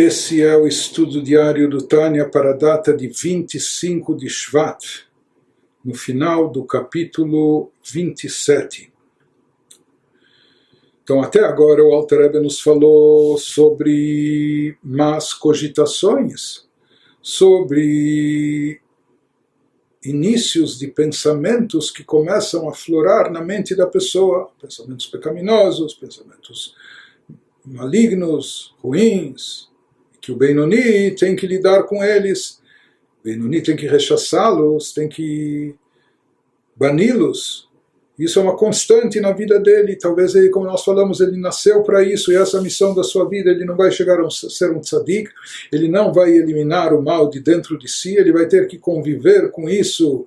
Esse 0.00 0.40
é 0.40 0.56
o 0.56 0.64
estudo 0.64 1.20
diário 1.20 1.68
do 1.68 1.82
Tânia 1.82 2.24
para 2.24 2.50
a 2.50 2.56
data 2.56 2.96
de 2.96 3.08
25 3.08 4.14
de 4.14 4.28
Shvat, 4.28 5.04
no 5.84 5.92
final 5.92 6.48
do 6.48 6.64
capítulo 6.64 7.72
27. 7.82 8.92
Então, 11.02 11.20
até 11.20 11.44
agora, 11.44 11.82
o 11.82 11.92
Alter 11.92 12.40
nos 12.40 12.60
falou 12.60 13.38
sobre 13.38 14.78
más 14.84 15.34
cogitações, 15.34 16.68
sobre 17.20 18.80
inícios 20.04 20.78
de 20.78 20.86
pensamentos 20.86 21.90
que 21.90 22.04
começam 22.04 22.68
a 22.68 22.72
florar 22.72 23.32
na 23.32 23.42
mente 23.42 23.74
da 23.74 23.88
pessoa, 23.88 24.48
pensamentos 24.60 25.08
pecaminosos, 25.08 25.92
pensamentos 25.92 26.76
malignos, 27.64 28.76
ruins, 28.80 29.67
que 30.28 30.32
o 30.32 30.36
Benoni 30.36 31.12
tem 31.12 31.34
que 31.34 31.46
lidar 31.46 31.84
com 31.84 32.04
eles, 32.04 32.60
o 33.20 33.24
Benoni 33.24 33.62
tem 33.62 33.74
que 33.74 33.86
rechaçá-los, 33.86 34.92
tem 34.92 35.08
que 35.08 35.74
bani-los, 36.76 37.66
isso 38.18 38.38
é 38.38 38.42
uma 38.42 38.56
constante 38.56 39.20
na 39.20 39.32
vida 39.32 39.58
dele. 39.58 39.96
Talvez 39.96 40.34
ele, 40.34 40.50
como 40.50 40.66
nós 40.66 40.84
falamos, 40.84 41.20
ele 41.20 41.38
nasceu 41.38 41.82
para 41.82 42.02
isso 42.02 42.32
e 42.32 42.36
essa 42.36 42.58
é 42.58 42.60
missão 42.60 42.92
da 42.92 43.04
sua 43.04 43.28
vida. 43.28 43.48
Ele 43.48 43.64
não 43.64 43.76
vai 43.76 43.92
chegar 43.92 44.20
a 44.20 44.28
ser 44.28 44.72
um 44.72 44.80
tzadik, 44.80 45.30
ele 45.72 45.88
não 45.88 46.12
vai 46.12 46.32
eliminar 46.32 46.92
o 46.92 47.00
mal 47.00 47.30
de 47.30 47.38
dentro 47.38 47.78
de 47.78 47.88
si, 47.88 48.16
ele 48.16 48.32
vai 48.32 48.46
ter 48.46 48.66
que 48.66 48.76
conviver 48.76 49.52
com 49.52 49.68
isso 49.68 50.26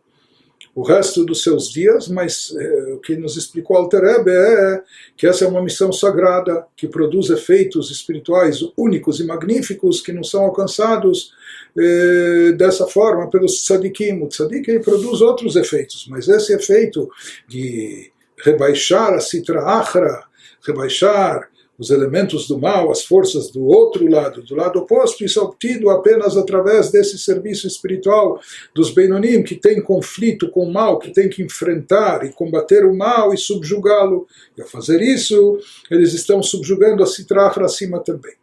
o 0.73 0.83
resto 0.83 1.25
dos 1.25 1.43
seus 1.43 1.69
dias, 1.69 2.07
mas 2.07 2.55
é, 2.57 2.93
o 2.93 2.99
que 2.99 3.15
nos 3.17 3.35
explicou 3.35 3.75
Alter 3.75 4.03
Ebe 4.03 4.31
é 4.31 4.81
que 5.17 5.27
essa 5.27 5.43
é 5.43 5.47
uma 5.47 5.61
missão 5.61 5.91
sagrada 5.91 6.65
que 6.77 6.87
produz 6.87 7.29
efeitos 7.29 7.91
espirituais 7.91 8.59
únicos 8.77 9.19
e 9.19 9.25
magníficos 9.25 9.99
que 9.99 10.13
não 10.13 10.23
são 10.23 10.43
alcançados 10.43 11.33
é, 11.77 12.53
dessa 12.53 12.87
forma 12.87 13.29
pelos 13.29 13.63
tzadikim. 13.65 14.21
O 14.21 14.27
tzadik 14.27 14.79
produz 14.79 15.19
outros 15.19 15.57
efeitos, 15.57 16.07
mas 16.09 16.29
esse 16.29 16.53
efeito 16.53 17.09
de 17.47 18.11
rebaixar 18.37 19.13
a 19.13 19.19
citra 19.19 19.61
achra, 19.63 20.23
rebaixar 20.65 21.50
os 21.81 21.89
elementos 21.89 22.47
do 22.47 22.59
mal, 22.59 22.91
as 22.91 23.03
forças 23.03 23.49
do 23.49 23.65
outro 23.65 24.07
lado, 24.07 24.43
do 24.43 24.53
lado 24.53 24.77
oposto, 24.77 25.25
isso 25.25 25.39
é 25.39 25.41
obtido 25.41 25.89
apenas 25.89 26.37
através 26.37 26.91
desse 26.91 27.17
serviço 27.17 27.65
espiritual 27.65 28.39
dos 28.71 28.91
Beinonim, 28.91 29.41
que 29.41 29.55
tem 29.55 29.81
conflito 29.81 30.51
com 30.51 30.63
o 30.63 30.71
mal, 30.71 30.99
que 30.99 31.11
tem 31.11 31.27
que 31.27 31.41
enfrentar 31.41 32.23
e 32.23 32.31
combater 32.31 32.85
o 32.85 32.95
mal 32.95 33.33
e 33.33 33.37
subjugá-lo. 33.37 34.27
E 34.55 34.61
ao 34.61 34.67
fazer 34.67 35.01
isso, 35.01 35.57
eles 35.89 36.13
estão 36.13 36.43
subjugando 36.43 37.01
a 37.01 37.07
Citrafra 37.07 37.65
acima 37.65 37.99
também. 37.99 38.35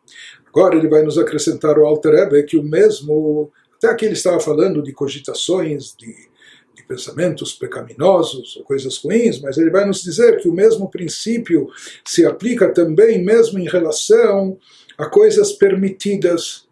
Agora 0.49 0.75
ele 0.75 0.89
vai 0.89 1.05
nos 1.05 1.17
acrescentar 1.17 1.79
o 1.79 1.87
Alter 1.87 2.15
Ebe, 2.15 2.43
que 2.43 2.57
o 2.57 2.63
mesmo, 2.65 3.53
até 3.77 3.87
aqui 3.87 4.05
ele 4.05 4.15
estava 4.15 4.41
falando 4.41 4.83
de 4.83 4.93
cogitações, 4.93 5.95
de 5.97 6.13
pensamentos 6.83 7.53
pecaminosos 7.53 8.57
ou 8.57 8.65
coisas 8.65 8.97
ruins, 8.99 9.41
mas 9.41 9.59
ele 9.59 9.71
vai 9.71 9.85
nos 9.85 10.03
dizer 10.03 10.41
que 10.41 10.49
o 10.49 10.53
mesmo 10.53 10.91
princípio 10.91 11.69
se 12.05 12.25
aplica 12.25 12.73
também 12.73 13.23
mesmo 13.23 13.59
em 13.59 13.69
relação 13.69 14.59
a 14.97 15.07
coisas 15.07 15.53
permitidas. 15.53 16.67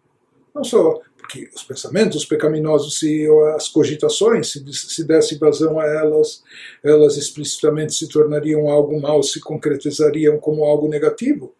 Não 0.53 0.63
só 0.63 1.01
porque 1.27 1.49
os 1.53 1.63
pensamentos 1.63 2.23
pecaminosos, 2.23 2.99
se 2.99 3.27
as 3.53 3.67
cogitações, 3.67 4.49
se, 4.49 4.63
se 4.73 5.03
desse 5.03 5.37
vazão 5.37 5.77
a 5.77 5.85
elas, 5.85 6.41
elas 6.81 7.17
explicitamente 7.17 7.93
se 7.93 8.07
tornariam 8.07 8.69
algo 8.69 8.99
mal, 9.01 9.21
se 9.21 9.41
concretizariam 9.41 10.39
como 10.39 10.63
algo 10.63 10.87
negativo. 10.87 11.53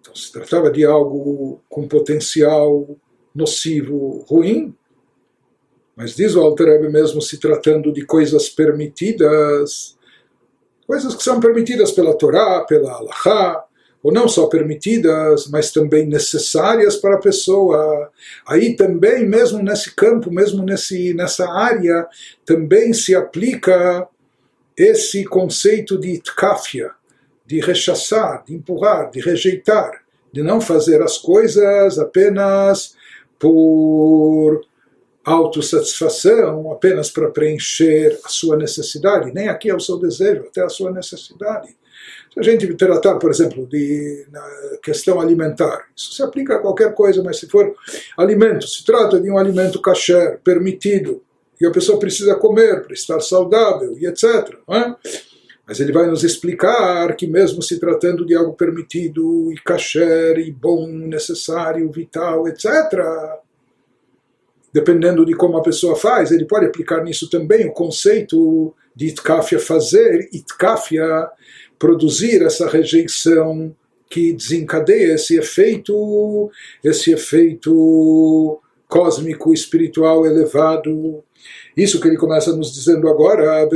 Então 0.00 0.14
se 0.14 0.32
tratava 0.32 0.70
de 0.70 0.82
algo 0.82 1.60
com 1.68 1.86
potencial 1.86 2.88
nocivo, 3.34 4.24
ruim, 4.26 4.74
mas 6.00 6.16
diz 6.16 6.34
o 6.34 6.40
Alter 6.40 6.90
mesmo 6.90 7.20
se 7.20 7.36
tratando 7.36 7.92
de 7.92 8.06
coisas 8.06 8.48
permitidas, 8.48 9.98
coisas 10.86 11.14
que 11.14 11.22
são 11.22 11.38
permitidas 11.38 11.92
pela 11.92 12.16
Torá, 12.16 12.64
pela 12.64 12.90
Allahá, 12.90 13.66
ou 14.02 14.10
não 14.10 14.26
só 14.26 14.46
permitidas, 14.46 15.46
mas 15.48 15.70
também 15.70 16.06
necessárias 16.06 16.96
para 16.96 17.16
a 17.16 17.20
pessoa. 17.20 18.10
Aí 18.48 18.74
também, 18.76 19.28
mesmo 19.28 19.62
nesse 19.62 19.94
campo, 19.94 20.32
mesmo 20.32 20.64
nesse, 20.64 21.12
nessa 21.12 21.46
área, 21.46 22.08
também 22.46 22.94
se 22.94 23.14
aplica 23.14 24.08
esse 24.74 25.22
conceito 25.26 26.00
de 26.00 26.12
itkafia, 26.12 26.92
de 27.44 27.60
rechaçar, 27.60 28.42
de 28.46 28.54
empurrar, 28.54 29.10
de 29.10 29.20
rejeitar, 29.20 30.00
de 30.32 30.42
não 30.42 30.62
fazer 30.62 31.02
as 31.02 31.18
coisas 31.18 31.98
apenas 31.98 32.96
por 33.38 34.64
autossatisfação 35.24 36.72
apenas 36.72 37.10
para 37.10 37.30
preencher 37.30 38.18
a 38.24 38.28
sua 38.28 38.56
necessidade, 38.56 39.32
nem 39.32 39.48
aqui 39.48 39.68
é 39.70 39.74
o 39.74 39.80
seu 39.80 39.98
desejo, 39.98 40.44
até 40.48 40.62
a 40.62 40.68
sua 40.68 40.90
necessidade. 40.90 41.68
Se 42.32 42.40
a 42.40 42.42
gente 42.42 42.72
tratar, 42.74 43.16
por 43.16 43.30
exemplo, 43.30 43.66
de 43.66 44.26
questão 44.82 45.20
alimentar, 45.20 45.84
isso 45.96 46.14
se 46.14 46.22
aplica 46.22 46.56
a 46.56 46.58
qualquer 46.58 46.94
coisa, 46.94 47.22
mas 47.22 47.38
se 47.38 47.48
for 47.48 47.74
alimento, 48.16 48.66
se 48.66 48.84
trata 48.84 49.20
de 49.20 49.30
um 49.30 49.36
alimento 49.36 49.82
kasher, 49.82 50.40
permitido, 50.42 51.22
e 51.60 51.66
a 51.66 51.70
pessoa 51.70 51.98
precisa 51.98 52.36
comer 52.36 52.82
para 52.82 52.94
estar 52.94 53.20
saudável 53.20 53.96
e 53.98 54.06
etc. 54.06 54.24
É? 54.70 54.94
Mas 55.66 55.78
ele 55.78 55.92
vai 55.92 56.06
nos 56.06 56.24
explicar 56.24 57.14
que 57.14 57.26
mesmo 57.26 57.62
se 57.62 57.78
tratando 57.78 58.24
de 58.24 58.34
algo 58.34 58.54
permitido 58.54 59.52
e 59.52 59.56
kasher 59.56 60.38
e 60.38 60.50
bom, 60.50 60.86
necessário, 60.86 61.90
vital, 61.90 62.48
etc., 62.48 62.64
dependendo 64.72 65.24
de 65.24 65.34
como 65.34 65.56
a 65.56 65.62
pessoa 65.62 65.96
faz, 65.96 66.30
ele 66.30 66.44
pode 66.44 66.66
aplicar 66.66 67.02
nisso 67.02 67.28
também 67.28 67.66
o 67.66 67.72
conceito 67.72 68.74
de 68.94 69.08
itkafia 69.08 69.58
fazer, 69.58 70.28
itkafia 70.32 71.28
produzir 71.78 72.42
essa 72.42 72.68
rejeição 72.68 73.74
que 74.08 74.32
desencadeia 74.32 75.14
esse 75.14 75.38
efeito, 75.38 76.50
esse 76.82 77.12
efeito 77.12 78.60
cósmico, 78.88 79.54
espiritual 79.54 80.26
elevado. 80.26 81.22
Isso 81.76 82.00
que 82.00 82.08
ele 82.08 82.16
começa 82.16 82.54
nos 82.54 82.74
dizendo 82.74 83.08
agora, 83.08 83.66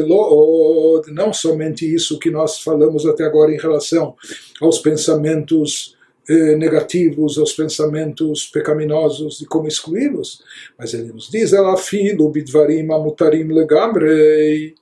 não 1.09 1.33
somente 1.33 1.93
isso 1.93 2.19
que 2.19 2.31
nós 2.31 2.59
falamos 2.61 3.07
até 3.07 3.25
agora 3.25 3.53
em 3.53 3.59
relação 3.59 4.15
aos 4.61 4.81
pensamentos 4.81 5.94
eh, 6.30 6.56
negativos, 6.56 7.38
aos 7.38 7.54
pensamentos 7.54 8.46
pecaminosos 8.46 9.42
e 9.42 9.46
como 9.46 9.68
excluí-los. 9.68 10.44
Mas 10.78 10.94
ele 10.94 11.12
nos 11.12 11.30
diz, 11.30 11.54
ela 11.54 11.76
filo 11.76 12.30
bidvarim 12.30 12.92
amutarim 12.92 13.48
legamrei. 13.52 14.76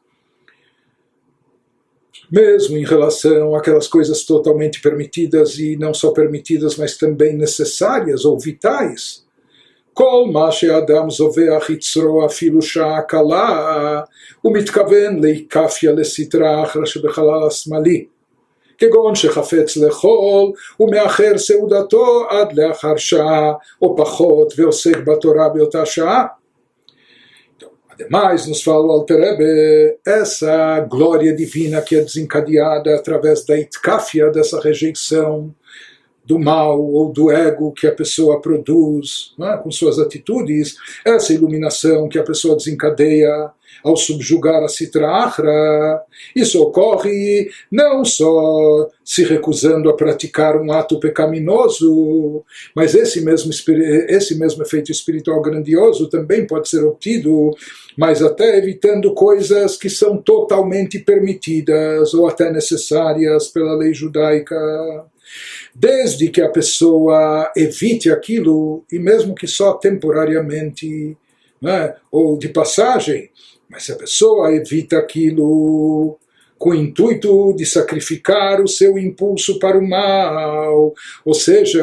Mesmo 2.29 2.77
em 2.77 2.83
relação 2.83 3.55
àquelas 3.55 3.87
coisas 3.87 4.25
totalmente 4.25 4.81
permitidas 4.81 5.57
e 5.57 5.77
não 5.77 5.93
só 5.93 6.11
permitidas, 6.11 6.75
mas 6.75 6.97
também 6.97 7.37
necessárias 7.37 8.25
ou 8.25 8.37
vitais. 8.37 9.25
כל 9.97 10.29
מה 10.31 10.51
שאדם 10.51 11.09
זובח 11.09 11.69
יצרו 11.69 12.25
אפילו 12.25 12.61
שעה 12.61 13.01
קלה, 13.01 14.01
הוא 14.41 14.53
מתכוון 14.53 15.19
להיקפיה 15.19 15.91
לסטרה 15.91 16.63
אחר 16.63 16.85
שבחלל 16.85 17.47
השמאלי. 17.47 18.05
כגון 18.77 19.15
שחפץ 19.15 19.77
לאכול 19.77 20.51
ומאחר 20.79 21.37
סעודתו 21.37 22.25
עד 22.29 22.53
לאחר 22.53 22.97
שעה 22.97 23.53
או 23.81 23.97
פחות 23.97 24.53
ועוסק 24.57 24.97
בתורה 24.97 25.49
באותה 25.49 25.85
שעה. 25.85 26.25
Ademais, 27.99 28.45
nos 28.45 28.61
fala 28.61 28.85
o 28.85 28.91
Alterebe, 28.91 29.97
essa 30.05 30.79
glória 30.81 31.35
divina 31.35 31.81
que 31.81 31.95
é 31.95 32.01
desencadeada 32.01 32.95
através 32.95 33.43
da 33.43 33.57
itkafia, 33.57 34.29
dessa 34.29 34.61
rejeição 34.61 35.51
do 36.23 36.37
mal 36.37 36.79
ou 36.79 37.11
do 37.11 37.31
ego 37.31 37.71
que 37.71 37.87
a 37.87 37.91
pessoa 37.91 38.39
produz 38.39 39.33
é? 39.41 39.57
com 39.57 39.71
suas 39.71 39.97
atitudes, 39.97 40.75
essa 41.03 41.33
iluminação 41.33 42.07
que 42.07 42.19
a 42.19 42.23
pessoa 42.23 42.55
desencadeia 42.55 43.49
ao 43.82 43.96
subjugar 43.96 44.62
a 44.62 44.68
Sitra 44.68 45.02
isso 46.34 46.60
ocorre 46.62 47.50
não 47.70 48.04
só 48.04 48.88
se 49.04 49.24
recusando 49.24 49.90
a 49.90 49.96
praticar 49.96 50.56
um 50.56 50.72
ato 50.72 50.98
pecaminoso, 50.98 52.44
mas 52.74 52.94
esse 52.94 53.20
mesmo, 53.20 53.50
esse 54.08 54.38
mesmo 54.38 54.62
efeito 54.62 54.90
espiritual 54.90 55.40
grandioso 55.42 56.08
também 56.08 56.46
pode 56.46 56.68
ser 56.68 56.84
obtido, 56.84 57.50
mas 57.96 58.22
até 58.22 58.58
evitando 58.58 59.12
coisas 59.14 59.76
que 59.76 59.90
são 59.90 60.16
totalmente 60.16 60.98
permitidas 60.98 62.14
ou 62.14 62.26
até 62.26 62.50
necessárias 62.50 63.48
pela 63.48 63.76
lei 63.76 63.92
judaica. 63.92 64.56
Desde 65.74 66.28
que 66.28 66.42
a 66.42 66.50
pessoa 66.50 67.50
evite 67.56 68.10
aquilo, 68.10 68.84
e 68.92 68.98
mesmo 68.98 69.34
que 69.34 69.46
só 69.46 69.72
temporariamente, 69.72 71.16
né, 71.60 71.94
ou 72.10 72.38
de 72.38 72.48
passagem, 72.48 73.30
mas 73.72 73.84
se 73.84 73.92
a 73.92 73.96
pessoa 73.96 74.54
evita 74.54 74.98
aquilo 74.98 76.18
com 76.58 76.70
o 76.70 76.74
intuito 76.76 77.52
de 77.56 77.66
sacrificar 77.66 78.60
o 78.60 78.68
seu 78.68 78.96
impulso 78.96 79.58
para 79.58 79.76
o 79.76 79.88
mal. 79.88 80.94
Ou 81.24 81.34
seja, 81.34 81.82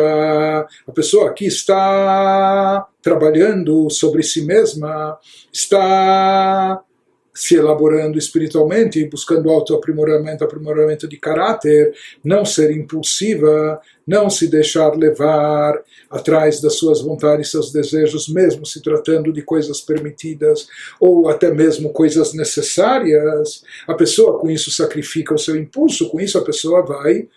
a 0.88 0.92
pessoa 0.94 1.30
aqui 1.30 1.48
está 1.48 2.88
trabalhando 3.02 3.90
sobre 3.90 4.24
si 4.24 4.46
mesma, 4.46 5.18
está 5.52 6.82
se 7.34 7.56
elaborando 7.56 8.18
espiritualmente, 8.18 9.06
buscando 9.06 9.50
autoaprimoramento, 9.50 10.44
aprimoramento 10.44 11.08
de 11.08 11.18
caráter, 11.18 11.94
não 12.24 12.44
ser 12.44 12.72
impulsiva, 12.72 13.80
não 14.06 14.30
se 14.30 14.48
deixar 14.48 14.96
levar 14.96 15.81
atrás 16.10 16.60
das 16.60 16.76
suas 16.76 17.02
vontades, 17.02 17.52
seus 17.52 17.72
desejos, 17.72 18.28
mesmo 18.28 18.66
se 18.66 18.81
tratando 18.81 19.31
de 19.31 19.42
coisas 19.42 19.80
permitidas 19.80 20.68
ou 21.00 21.30
até 21.30 21.52
mesmo 21.52 21.94
coisas 21.94 22.34
necessárias. 22.34 23.64
A 23.88 23.94
pessoa 23.94 24.40
com 24.40 24.50
isso 24.50 24.72
sacrifica 24.72 25.34
o 25.34 25.40
seu 25.40 25.56
impulso, 25.56 26.10
com 26.10 26.20
isso 26.20 26.38
a 26.38 26.44
pessoa 26.44 26.86
vai 26.86 27.28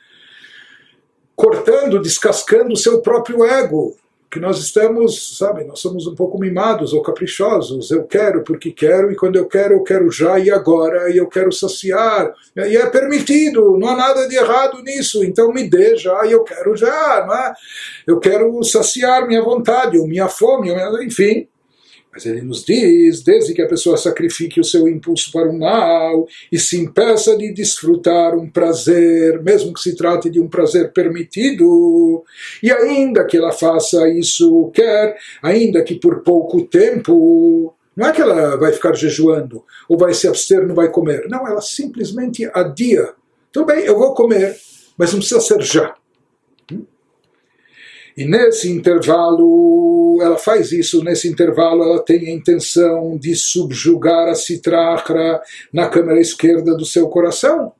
cortando, 1.37 2.01
descascando 2.01 2.73
o 2.73 2.77
seu 2.77 3.01
próprio 3.01 3.45
ego 3.45 3.97
que 4.33 4.41
nós 4.41 4.59
estamos, 4.61 5.37
sabe, 5.37 5.63
nós 5.63 5.79
somos 5.79 6.07
um 6.07 6.15
pouco 6.15 6.41
mimados 6.41 6.95
ou 6.95 7.03
caprichosos. 7.03 7.91
Eu 7.91 8.05
quero 8.05 8.43
porque 8.43 8.73
quero, 8.73 9.13
e 9.13 9.15
quando 9.15 9.37
eu 9.37 9.47
quero, 9.47 9.75
eu 9.75 9.83
quero 9.83 10.11
já 10.11 10.39
e 10.39 10.51
agora, 10.51 11.11
e 11.11 11.19
eu 11.19 11.29
quero 11.29 11.53
saciar. 11.53 12.33
E 12.57 12.75
é 12.75 12.87
permitido, 12.87 13.77
não 13.77 13.89
há 13.89 13.95
nada 13.95 14.27
de 14.27 14.35
errado 14.35 14.83
nisso, 14.83 15.23
então 15.23 15.53
me 15.53 15.69
dê 15.69 15.97
já 15.99 16.25
e 16.25 16.33
eu 16.33 16.43
quero 16.45 16.75
já, 16.75 17.27
não 17.27 17.35
é? 17.35 17.53
Eu 18.07 18.19
quero 18.19 18.65
saciar 18.65 19.29
minha 19.29 19.43
vontade, 19.43 19.99
ou 19.99 20.09
minha 20.09 20.29
fome, 20.29 20.71
enfim. 21.05 21.47
Mas 22.13 22.27
ele 22.27 22.43
nos 22.43 22.63
diz, 22.63 23.23
desde 23.23 23.55
que 23.55 23.63
a 23.63 23.67
pessoa 23.67 23.97
sacrifique 23.97 24.61
o 24.61 24.65
seu 24.65 24.87
impulso 24.87 25.33
para 25.33 25.49
o 25.49 25.59
mal 25.59 26.27
e 26.51 26.59
se 26.59 26.79
impeça 26.79 27.35
de 27.39 27.51
desfrutar 27.55 28.37
um 28.37 28.51
prazer, 28.51 29.43
mesmo 29.43 29.73
que 29.73 29.81
se 29.81 29.97
trate 29.97 30.29
de 30.29 30.39
um 30.39 30.47
prazer 30.47 30.93
permitido, 30.93 32.23
e 32.63 32.71
ainda 32.71 33.25
que 33.25 33.39
ela 33.39 33.51
faça 33.51 34.07
isso 34.11 34.71
quer, 34.75 35.17
ainda 35.43 35.83
que 35.83 35.95
por 35.95 36.23
pouco 36.23 36.67
tempo, 36.67 37.75
não 37.97 38.07
é 38.07 38.13
que 38.13 38.21
ela 38.21 38.59
vai 38.59 38.73
ficar 38.73 38.95
jejuando 38.95 39.65
ou 39.89 39.97
vai 39.97 40.13
se 40.13 40.29
abster, 40.29 40.67
não 40.67 40.75
vai 40.75 40.91
comer. 40.91 41.27
Não, 41.31 41.49
ela 41.49 41.63
simplesmente 41.63 42.45
adia. 42.53 43.15
Tudo 43.51 43.67
bem, 43.67 43.85
eu 43.85 43.99
vou 43.99 44.13
comer, 44.13 44.55
mas 44.99 45.13
não 45.13 45.19
precisa 45.19 45.41
ser 45.41 45.63
já. 45.63 45.95
E 48.17 48.25
nesse 48.25 48.71
intervalo, 48.71 50.19
ela 50.21 50.37
faz 50.37 50.71
isso, 50.73 51.03
nesse 51.03 51.29
intervalo 51.29 51.83
ela 51.83 52.05
tem 52.05 52.29
a 52.29 52.33
intenção 52.33 53.17
de 53.17 53.35
subjugar 53.35 54.29
a 54.29 54.35
citrahra 54.35 55.41
na 55.73 55.89
câmara 55.89 56.21
esquerda 56.21 56.77
do 56.77 56.85
seu 56.85 57.09
coração. 57.09 57.73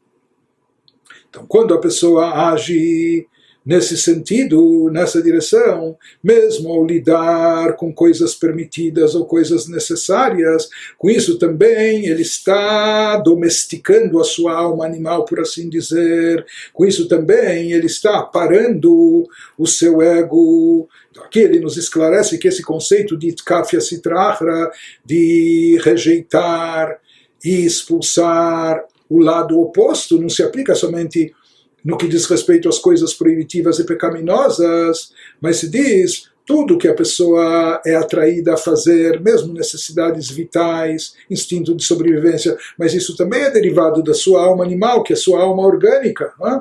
Então, 1.29 1.45
quando 1.47 1.75
a 1.75 1.81
pessoa 1.81 2.51
age 2.51 3.27
nesse 3.65 3.97
sentido, 3.97 4.91
nessa 4.91 5.23
direção, 5.23 5.97
mesmo 6.23 6.71
ao 6.71 6.85
lidar 6.85 7.77
com 7.77 7.93
coisas 7.93 8.35
permitidas 8.35 9.15
ou 9.15 9.25
coisas 9.25 9.69
necessárias, 9.69 10.69
com 10.99 11.09
isso 11.09 11.39
também 11.39 12.07
ele 12.07 12.23
está 12.23 13.17
domesticando 13.19 14.21
a 14.21 14.25
sua 14.25 14.55
alma 14.55 14.85
animal, 14.85 15.25
por 15.25 15.41
assim 15.41 15.69
dizer, 15.69 16.45
com 16.73 16.85
isso 16.85 17.07
também 17.07 17.73
ele 17.73 17.87
está 17.87 18.23
parando 18.23 19.25
o 19.57 19.67
seu 19.67 20.03
ego. 20.03 20.89
Então, 21.11 21.25
aqui 21.25 21.41
ele 21.41 21.61
nos 21.61 21.77
esclarece 21.77 22.39
que 22.39 22.49
esse 22.49 22.63
conceito 22.63 23.17
de 23.17 23.33
tkafia 23.33 23.81
citrahra, 23.81 24.71
de 25.05 25.79
rejeitar 25.85 26.99
e 27.45 27.65
expulsar 27.65 28.83
o 29.09 29.19
lado 29.19 29.61
oposto, 29.61 30.21
não 30.21 30.29
se 30.29 30.43
aplica 30.43 30.75
somente 30.75 31.35
no 31.85 31.97
que 31.97 32.09
diz 32.09 32.27
respeito 32.27 32.69
às 32.69 32.79
coisas 32.79 33.13
proibitivas 33.15 33.79
e 33.79 33.85
pecaminosas, 33.85 35.13
mas 35.41 35.57
se 35.57 35.69
diz 35.69 36.31
tudo 36.45 36.79
que 36.79 36.89
a 36.89 36.95
pessoa 36.95 37.81
é 37.87 37.95
atraída 37.95 38.55
a 38.55 38.57
fazer, 38.57 39.21
mesmo 39.21 39.53
necessidades 39.53 40.31
vitais, 40.31 41.15
instinto 41.31 41.75
de 41.75 41.85
sobrevivência, 41.85 42.57
mas 42.77 42.95
isso 42.95 43.17
também 43.17 43.43
é 43.43 43.51
derivado 43.51 44.03
da 44.03 44.15
sua 44.15 44.45
alma 44.45 44.65
animal, 44.65 45.03
que 45.03 45.13
é 45.13 45.17
a 45.17 45.19
sua 45.19 45.41
alma 45.41 45.65
orgânica. 45.65 46.33
É? 46.45 46.61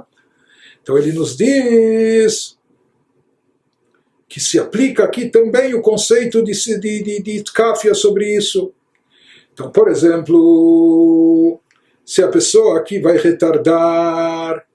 Então 0.81 0.97
ele 0.97 1.12
nos 1.12 1.35
diz 1.35 2.57
que 4.27 4.39
se 4.39 4.57
aplica 4.57 5.03
aqui 5.03 5.29
também 5.29 5.74
o 5.74 5.81
conceito 5.81 6.44
de, 6.44 6.53
de, 6.53 7.03
de, 7.03 7.21
de 7.21 7.44
tkafia 7.44 7.94
sobre 7.94 8.33
isso. 8.35 8.71
Então, 9.53 9.69
por 9.69 9.89
exemplo, 9.89 11.59
se 12.06 12.24
a 12.24 12.27
pessoa 12.29 12.79
aqui 12.79 13.00
vai 13.00 13.17
retardar 13.17 14.65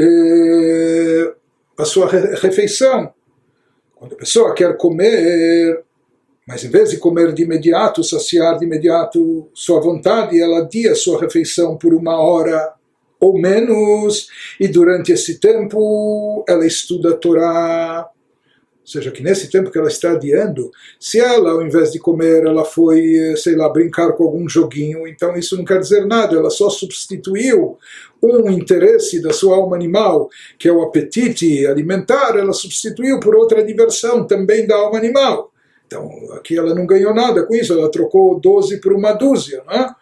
eh, 0.00 1.34
a 1.78 1.84
sua 1.84 2.08
refeição. 2.08 3.12
Quando 3.94 4.14
a 4.14 4.16
pessoa 4.16 4.54
quer 4.54 4.76
comer, 4.76 5.82
mas 6.46 6.64
em 6.64 6.70
vez 6.70 6.90
de 6.90 6.98
comer 6.98 7.32
de 7.32 7.42
imediato, 7.42 8.02
saciar 8.02 8.58
de 8.58 8.64
imediato 8.64 9.48
sua 9.54 9.80
vontade, 9.80 10.40
ela 10.40 10.58
adia 10.58 10.94
sua 10.94 11.20
refeição 11.20 11.76
por 11.76 11.94
uma 11.94 12.20
hora 12.20 12.74
ou 13.20 13.38
menos, 13.38 14.26
e 14.58 14.66
durante 14.66 15.12
esse 15.12 15.38
tempo 15.38 16.44
ela 16.48 16.66
estuda 16.66 17.10
a 17.10 17.16
Torá, 17.16 18.10
ou 18.82 18.86
seja, 18.86 19.12
que 19.12 19.22
nesse 19.22 19.48
tempo 19.48 19.70
que 19.70 19.78
ela 19.78 19.86
está 19.86 20.10
adiando, 20.10 20.72
se 20.98 21.20
ela, 21.20 21.52
ao 21.52 21.62
invés 21.62 21.92
de 21.92 22.00
comer, 22.00 22.44
ela 22.44 22.64
foi, 22.64 23.14
eh, 23.14 23.36
sei 23.36 23.54
lá, 23.54 23.68
brincar 23.68 24.12
com 24.12 24.24
algum 24.24 24.48
joguinho, 24.48 25.06
então 25.06 25.36
isso 25.36 25.56
não 25.56 25.64
quer 25.64 25.78
dizer 25.78 26.04
nada, 26.04 26.36
ela 26.36 26.50
só 26.50 26.68
substituiu 26.68 27.78
um 28.20 28.50
interesse 28.50 29.22
da 29.22 29.32
sua 29.32 29.56
alma 29.56 29.76
animal, 29.76 30.28
que 30.58 30.68
é 30.68 30.72
o 30.72 30.82
apetite 30.82 31.64
alimentar, 31.64 32.36
ela 32.36 32.52
substituiu 32.52 33.20
por 33.20 33.36
outra 33.36 33.64
diversão 33.64 34.26
também 34.26 34.66
da 34.66 34.74
alma 34.74 34.98
animal. 34.98 35.52
Então, 35.86 36.10
aqui 36.32 36.58
ela 36.58 36.74
não 36.74 36.84
ganhou 36.84 37.14
nada 37.14 37.46
com 37.46 37.54
isso, 37.54 37.72
ela 37.72 37.90
trocou 37.90 38.40
12 38.40 38.80
por 38.80 38.92
uma 38.92 39.12
dúzia, 39.12 39.62
não 39.64 39.74
é? 39.74 39.94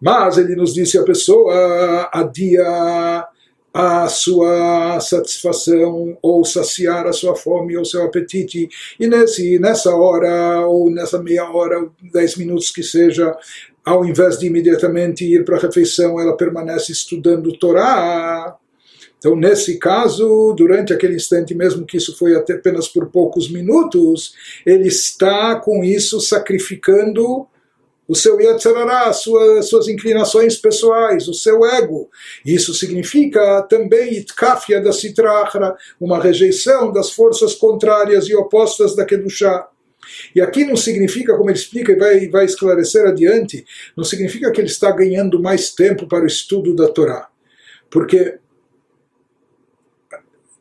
Mas 0.00 0.38
ele 0.38 0.54
nos 0.54 0.74
disse 0.74 0.96
a 0.96 1.04
pessoa 1.04 2.08
adia 2.12 3.26
a 3.72 4.06
sua 4.06 5.00
satisfação 5.00 6.18
ou 6.20 6.44
saciar 6.44 7.06
a 7.06 7.12
sua 7.12 7.34
fome 7.34 7.76
ou 7.76 7.84
seu 7.84 8.02
apetite. 8.04 8.68
E 9.00 9.06
nesse 9.06 9.58
nessa 9.58 9.94
hora 9.94 10.66
ou 10.66 10.90
nessa 10.90 11.22
meia 11.22 11.50
hora 11.50 11.88
dez 12.12 12.36
minutos 12.36 12.70
que 12.70 12.82
seja 12.82 13.34
ao 13.84 14.04
invés 14.04 14.38
de 14.38 14.46
imediatamente 14.46 15.24
ir 15.24 15.44
para 15.44 15.56
a 15.56 15.60
refeição 15.60 16.20
ela 16.20 16.36
permanece 16.36 16.92
estudando 16.92 17.56
Torá. 17.56 18.56
Então 19.18 19.34
nesse 19.34 19.78
caso 19.78 20.52
durante 20.56 20.92
aquele 20.92 21.16
instante 21.16 21.54
mesmo 21.54 21.86
que 21.86 21.96
isso 21.96 22.16
foi 22.18 22.36
até 22.36 22.54
apenas 22.54 22.88
por 22.88 23.06
poucos 23.06 23.50
minutos 23.50 24.34
ele 24.66 24.88
está 24.88 25.56
com 25.56 25.82
isso 25.82 26.20
sacrificando 26.20 27.46
o 28.12 28.14
seu 28.14 28.38
Yetzirará, 28.38 29.10
suas, 29.14 29.70
suas 29.70 29.88
inclinações 29.88 30.56
pessoais, 30.56 31.28
o 31.28 31.32
seu 31.32 31.64
ego. 31.64 32.10
Isso 32.44 32.74
significa 32.74 33.62
também 33.62 34.18
Itkafia 34.18 34.82
da 34.82 34.92
Sitrahra, 34.92 35.74
uma 35.98 36.22
rejeição 36.22 36.92
das 36.92 37.10
forças 37.10 37.54
contrárias 37.54 38.28
e 38.28 38.34
opostas 38.34 38.94
da 38.94 39.06
Kedushá. 39.06 39.66
E 40.34 40.42
aqui 40.42 40.66
não 40.66 40.76
significa, 40.76 41.34
como 41.38 41.48
ele 41.48 41.58
explica 41.58 41.92
e 41.92 41.96
vai, 41.96 42.28
vai 42.28 42.44
esclarecer 42.44 43.06
adiante, 43.06 43.64
não 43.96 44.04
significa 44.04 44.52
que 44.52 44.60
ele 44.60 44.68
está 44.68 44.90
ganhando 44.92 45.40
mais 45.40 45.70
tempo 45.70 46.06
para 46.06 46.24
o 46.24 46.26
estudo 46.26 46.76
da 46.76 46.88
Torá. 46.88 47.28
Porque 47.88 48.40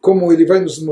como 0.01 0.33
ele 0.33 0.45
vai 0.45 0.59
nos 0.59 0.83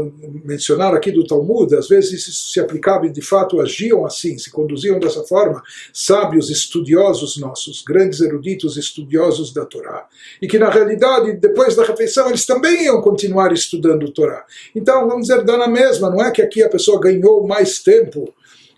mencionar 0.45 0.93
aqui 0.93 1.11
do 1.11 1.25
Talmud, 1.25 1.75
às 1.75 1.87
vezes 1.87 2.27
isso 2.27 2.53
se 2.53 2.59
aplicava 2.59 3.07
e 3.07 3.09
de 3.09 3.23
fato 3.23 3.59
agiam 3.59 4.05
assim, 4.05 4.37
se 4.37 4.51
conduziam 4.51 4.99
dessa 4.99 5.23
forma, 5.23 5.63
sábios 5.91 6.51
estudiosos 6.51 7.37
nossos, 7.37 7.81
grandes 7.81 8.21
eruditos 8.21 8.77
estudiosos 8.77 9.51
da 9.51 9.65
Torá, 9.65 10.07
e 10.39 10.47
que 10.47 10.59
na 10.59 10.69
realidade, 10.69 11.33
depois 11.33 11.75
da 11.75 11.83
refeição, 11.83 12.29
eles 12.29 12.45
também 12.45 12.85
iam 12.85 13.01
continuar 13.01 13.51
estudando 13.51 14.11
Torá. 14.11 14.45
Então, 14.75 15.07
vamos 15.07 15.27
dizer, 15.27 15.43
dá 15.43 15.57
na 15.57 15.67
mesma, 15.67 16.11
não 16.11 16.23
é 16.23 16.29
que 16.29 16.43
aqui 16.43 16.61
a 16.61 16.69
pessoa 16.69 17.01
ganhou 17.01 17.47
mais 17.47 17.79
tempo 17.79 18.31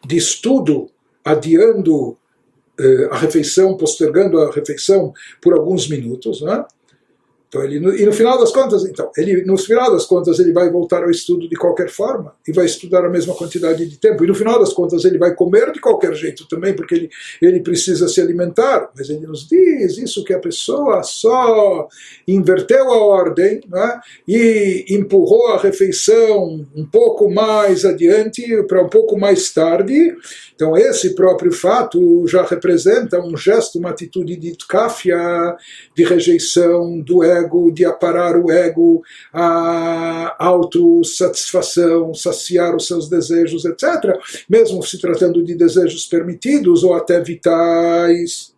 de 0.06 0.16
estudo, 0.16 0.90
adiando 1.26 2.18
eh, 2.80 3.10
a 3.12 3.18
refeição, 3.18 3.76
postergando 3.76 4.40
a 4.40 4.50
refeição 4.50 5.14
por 5.42 5.54
alguns 5.54 5.90
minutos, 5.90 6.42
não 6.42 6.54
é? 6.54 6.66
Então 7.52 7.62
ele, 7.66 7.80
e 8.02 8.06
no 8.06 8.14
final 8.14 8.40
das 8.40 8.50
contas, 8.50 8.86
então, 8.86 9.12
ele, 9.18 9.44
no 9.44 9.58
final 9.58 9.92
das 9.92 10.06
contas, 10.06 10.40
ele 10.40 10.54
vai 10.54 10.72
voltar 10.72 11.04
ao 11.04 11.12
estudo 11.12 11.50
de 11.50 11.58
qualquer 11.58 11.90
forma 11.90 12.34
e 12.48 12.54
vai 12.54 12.66
estudar 12.66 13.04
a 13.04 13.10
mesma 13.10 13.36
quantidade 13.36 13.86
de 13.86 13.98
tempo. 14.00 14.24
E 14.24 14.28
no 14.28 14.34
final 14.34 14.58
das 14.58 14.72
contas, 14.72 15.04
ele 15.04 15.18
vai 15.18 15.36
comer 15.36 15.70
de 15.74 15.82
qualquer 15.82 16.14
jeito 16.14 16.48
também, 16.48 16.74
porque 16.74 16.96
ele, 16.96 17.10
ele 17.42 17.60
precisa 17.60 18.08
se 18.08 18.22
alimentar. 18.22 18.90
Mas 18.98 19.10
ele 19.10 19.28
nos 19.28 19.50
diz 19.50 19.98
isso 19.98 20.24
que 20.24 20.34
a 20.34 20.40
pessoa 20.40 21.04
só 21.04 21.90
inverteu 22.26 22.90
a 22.90 23.04
ordem 23.04 23.60
né, 23.68 24.00
e 24.26 24.86
empurrou 24.88 25.48
a 25.48 25.58
refeição 25.58 26.66
um 26.74 26.86
pouco 26.86 27.30
mais 27.30 27.84
adiante, 27.84 28.64
para 28.64 28.82
um 28.82 28.88
pouco 28.88 29.20
mais 29.20 29.52
tarde. 29.52 30.16
Então, 30.56 30.78
esse 30.78 31.16
próprio 31.16 31.52
fato 31.52 32.26
já 32.28 32.46
representa 32.46 33.20
um 33.20 33.36
gesto, 33.36 33.78
uma 33.78 33.90
atitude 33.90 34.38
de 34.38 34.56
tkafia, 34.56 35.54
de 35.94 36.06
rejeição 36.06 36.98
do 37.02 37.22
ego 37.22 37.41
ego, 37.41 37.71
de 37.71 37.85
aparar 37.85 38.37
o 38.37 38.51
ego, 38.51 39.03
a 39.33 40.35
autossatisfação, 40.39 42.15
saciar 42.15 42.75
os 42.75 42.87
seus 42.87 43.09
desejos, 43.09 43.65
etc., 43.65 44.19
mesmo 44.49 44.83
se 44.83 45.01
tratando 45.01 45.43
de 45.43 45.55
desejos 45.55 46.07
permitidos 46.07 46.85
ou 46.85 46.95
até 46.95 47.21
vitais. 47.21 48.57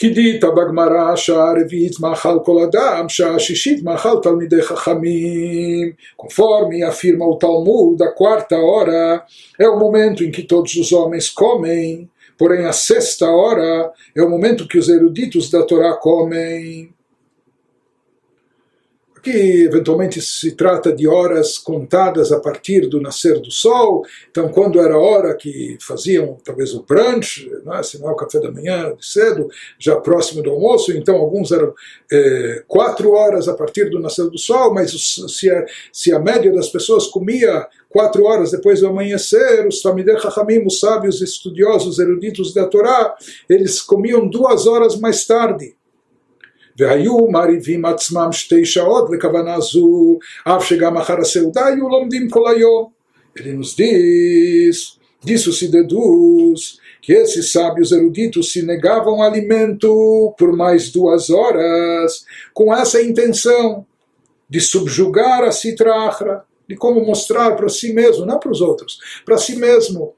כי 0.00 0.08
דיתא 0.08 0.46
בגמרא 0.50 1.16
שעה 1.16 1.52
רביעית 1.60 2.00
מאכל 2.00 2.38
כל 2.44 2.62
אדם, 2.62 3.08
שעה 3.08 3.38
שישית 3.38 3.82
מאכל 3.82 4.20
תלמידי 4.22 4.62
חכמים. 4.62 5.92
Conforme 6.16 6.82
afirma 6.82 7.26
o 7.26 7.36
Talmud, 7.36 8.02
a 8.02 8.10
quarta 8.10 8.56
hora 8.56 9.22
é 9.58 9.68
o 9.68 9.78
momento 9.78 10.24
em 10.24 10.30
que 10.30 10.42
todos 10.42 10.74
os 10.76 10.90
homens 10.90 11.28
comem, 11.28 12.08
porém 12.38 12.64
a 12.64 12.72
sexta 12.72 13.26
hora 13.26 13.92
é 14.16 14.22
o 14.22 14.30
momento 14.30 14.66
que 14.66 14.78
os 14.78 14.88
eruditos 14.88 15.50
da 15.50 15.62
Torá 15.64 15.92
comem 15.92 16.93
que 19.25 19.63
eventualmente 19.63 20.21
se 20.21 20.51
trata 20.51 20.93
de 20.93 21.07
horas 21.07 21.57
contadas 21.57 22.31
a 22.31 22.39
partir 22.39 22.87
do 22.87 23.01
nascer 23.01 23.39
do 23.39 23.49
sol. 23.49 24.05
Então, 24.29 24.49
quando 24.49 24.79
era 24.79 24.93
a 24.93 24.99
hora 24.99 25.33
que 25.33 25.79
faziam 25.81 26.37
talvez 26.45 26.75
o 26.75 26.83
brunch, 26.83 27.49
né, 27.65 27.81
se 27.81 27.99
não 27.99 28.09
é 28.09 28.11
o 28.11 28.15
café 28.15 28.39
da 28.39 28.51
manhã 28.51 28.93
cedo, 29.01 29.49
já 29.79 29.95
próximo 29.95 30.43
do 30.43 30.51
almoço, 30.51 30.91
então 30.91 31.15
alguns 31.15 31.51
eram 31.51 31.73
é, 32.11 32.63
quatro 32.67 33.13
horas 33.13 33.47
a 33.47 33.55
partir 33.55 33.89
do 33.89 33.99
nascer 33.99 34.29
do 34.29 34.37
sol, 34.37 34.71
mas 34.71 34.91
se 34.91 35.49
a, 35.49 35.65
se 35.91 36.13
a 36.13 36.19
média 36.19 36.53
das 36.53 36.69
pessoas 36.69 37.07
comia 37.07 37.67
quatro 37.89 38.25
horas 38.25 38.51
depois 38.51 38.81
do 38.81 38.87
amanhecer, 38.87 39.65
os 39.67 39.81
Tamidei 39.81 40.19
Chachamim, 40.19 40.63
os 40.63 40.79
sábios 40.79 41.19
estudiosos 41.19 41.97
eruditos 41.97 42.53
da 42.53 42.67
Torá, 42.67 43.15
eles 43.49 43.81
comiam 43.81 44.27
duas 44.27 44.67
horas 44.67 44.95
mais 44.99 45.25
tarde. 45.25 45.75
והיו 46.78 47.28
מרהיבים 47.30 47.84
עצמם 47.84 48.28
שתי 48.32 48.64
שעות 48.64 49.08
לכוונה 49.12 49.60
זו, 49.60 50.18
אף 50.44 50.64
שגם 50.64 50.96
אחר 50.96 51.20
הסעודה 51.20 51.66
היו 51.66 51.88
לומדים 51.88 52.30
כל 52.30 52.50
היום. 52.50 53.00
Ele 53.38 53.52
nos 53.52 53.76
diz, 53.76 54.98
disso 55.24 55.52
se 55.52 55.68
deduz, 55.68 56.80
que 57.00 57.12
esses 57.12 57.52
sábios 57.52 57.92
eruditos 57.92 58.52
se 58.52 58.62
negavam 58.62 59.22
alimento 59.22 60.34
por 60.36 60.56
mais 60.56 60.90
duas 60.90 61.30
horas, 61.30 62.24
com 62.52 62.74
essa 62.74 63.00
intenção 63.00 63.86
de 64.48 64.60
subjugar 64.60 65.44
a 65.44 65.52
citrahra, 65.52 66.44
de 66.68 66.76
como 66.76 67.04
mostrar 67.04 67.56
para 67.56 67.68
si 67.68 67.92
mesmo, 67.92 68.26
não 68.26 68.38
para 68.38 68.50
os 68.50 68.60
outros, 68.60 68.98
para 69.24 69.38
si 69.38 69.56
mesmo, 69.56 70.14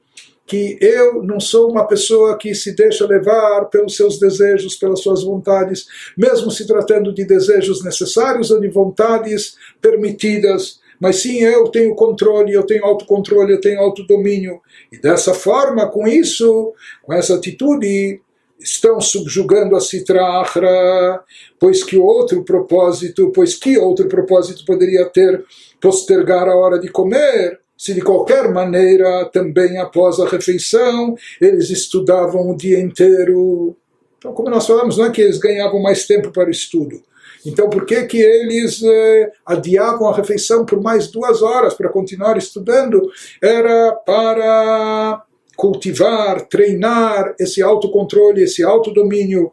que 0.48 0.77
eu 0.80 1.22
não 1.22 1.42
sou 1.42 1.70
uma 1.70 1.86
pessoa 1.86 2.38
que 2.38 2.56
se 2.56 2.74
deixa 2.74 3.06
levar 3.06 3.66
pelos 3.66 3.98
seus 3.98 4.18
desejos, 4.18 4.77
pelas 4.77 5.01
suas 5.01 5.22
vontades, 5.22 5.86
mesmo 6.18 6.50
se 6.50 6.66
tratando 6.66 7.13
de 7.13 7.25
desejos 7.25 7.84
necessários 7.84 8.50
ou 8.50 8.62
de 8.62 8.70
vontades 8.70 9.58
permitidas, 9.82 10.80
mas 11.00 11.18
sim 11.18 11.39
eu 11.42 11.68
tenho 11.68 11.94
controle, 11.94 12.54
eu 12.54 12.63
tenho 12.63 12.86
autocontrole, 12.86 13.51
eu 13.51 13.62
tenho 13.62 13.82
autodomínio. 13.82 14.62
E 14.89 14.98
dessa 14.98 15.34
forma, 15.34 15.86
com 15.92 16.08
isso, 16.08 16.74
com 17.04 17.13
essa 17.13 17.36
atitude, 17.36 18.22
estão 18.58 19.00
subjugando 19.01 19.75
a 19.75 19.82
citrahra, 19.82 21.24
pois 21.60 21.84
que 21.84 21.98
outro 21.98 22.44
propósito, 22.44 23.32
pois 23.36 23.54
que 23.54 23.77
outro 23.77 24.08
propósito 24.08 24.66
poderia 24.66 25.06
ter 25.06 25.44
postergar 25.80 26.48
a 26.48 26.56
hora 26.56 26.80
de 26.80 26.88
comer? 26.88 27.60
Se 27.78 27.94
de 27.94 28.02
qualquer 28.02 28.52
maneira, 28.52 29.26
também 29.26 29.78
após 29.78 30.20
a 30.20 30.28
refeição, 30.28 31.16
eles 31.40 31.70
estudavam 31.70 32.50
o 32.50 32.58
dia 32.58 32.80
inteiro. 32.80 33.76
Então, 34.18 34.34
como 34.34 34.50
nós 34.50 34.66
falamos, 34.66 34.98
não 34.98 35.06
é 35.06 35.12
que 35.12 35.22
eles 35.22 35.38
ganhavam 35.38 35.82
mais 35.82 36.08
tempo 36.08 36.32
para 36.32 36.48
o 36.48 36.52
estudo. 36.52 37.02
Então, 37.46 37.70
por 37.70 37.86
que, 37.86 38.04
que 38.06 38.18
eles 38.18 38.82
eh, 38.84 39.32
adiavam 39.46 40.08
a 40.08 40.16
refeição 40.16 40.66
por 40.66 40.82
mais 40.82 41.08
duas 41.08 41.42
horas 41.42 41.76
para 41.76 41.90
continuar 41.90 42.36
estudando? 42.36 43.10
Era 43.42 43.94
para 43.94 45.24
cultivar, 45.56 46.48
treinar 46.48 47.36
esse 47.40 47.62
autocontrole, 47.62 48.44
esse 48.44 48.64
autodomínio, 48.64 49.52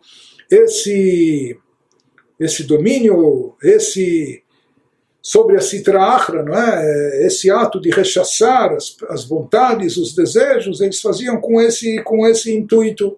esse, 0.51 1.57
esse 2.41 2.65
domínio, 2.65 3.55
esse 3.63 4.44
sobre 5.24 5.58
a 5.58 5.62
Sitra 5.62 6.02
Achra, 6.02 6.44
não 6.44 6.56
é? 6.56 7.26
esse 7.26 7.52
ato 7.52 7.80
de 7.80 7.90
rechaçar 7.90 8.74
as, 8.74 8.96
as 9.10 9.26
vontades, 9.26 9.98
os 9.98 10.16
desejos, 10.16 10.82
eles 10.82 11.02
faziam 11.02 11.40
com 11.42 11.60
esse, 11.62 12.02
com 12.04 12.26
esse 12.26 12.56
intuito. 12.56 13.18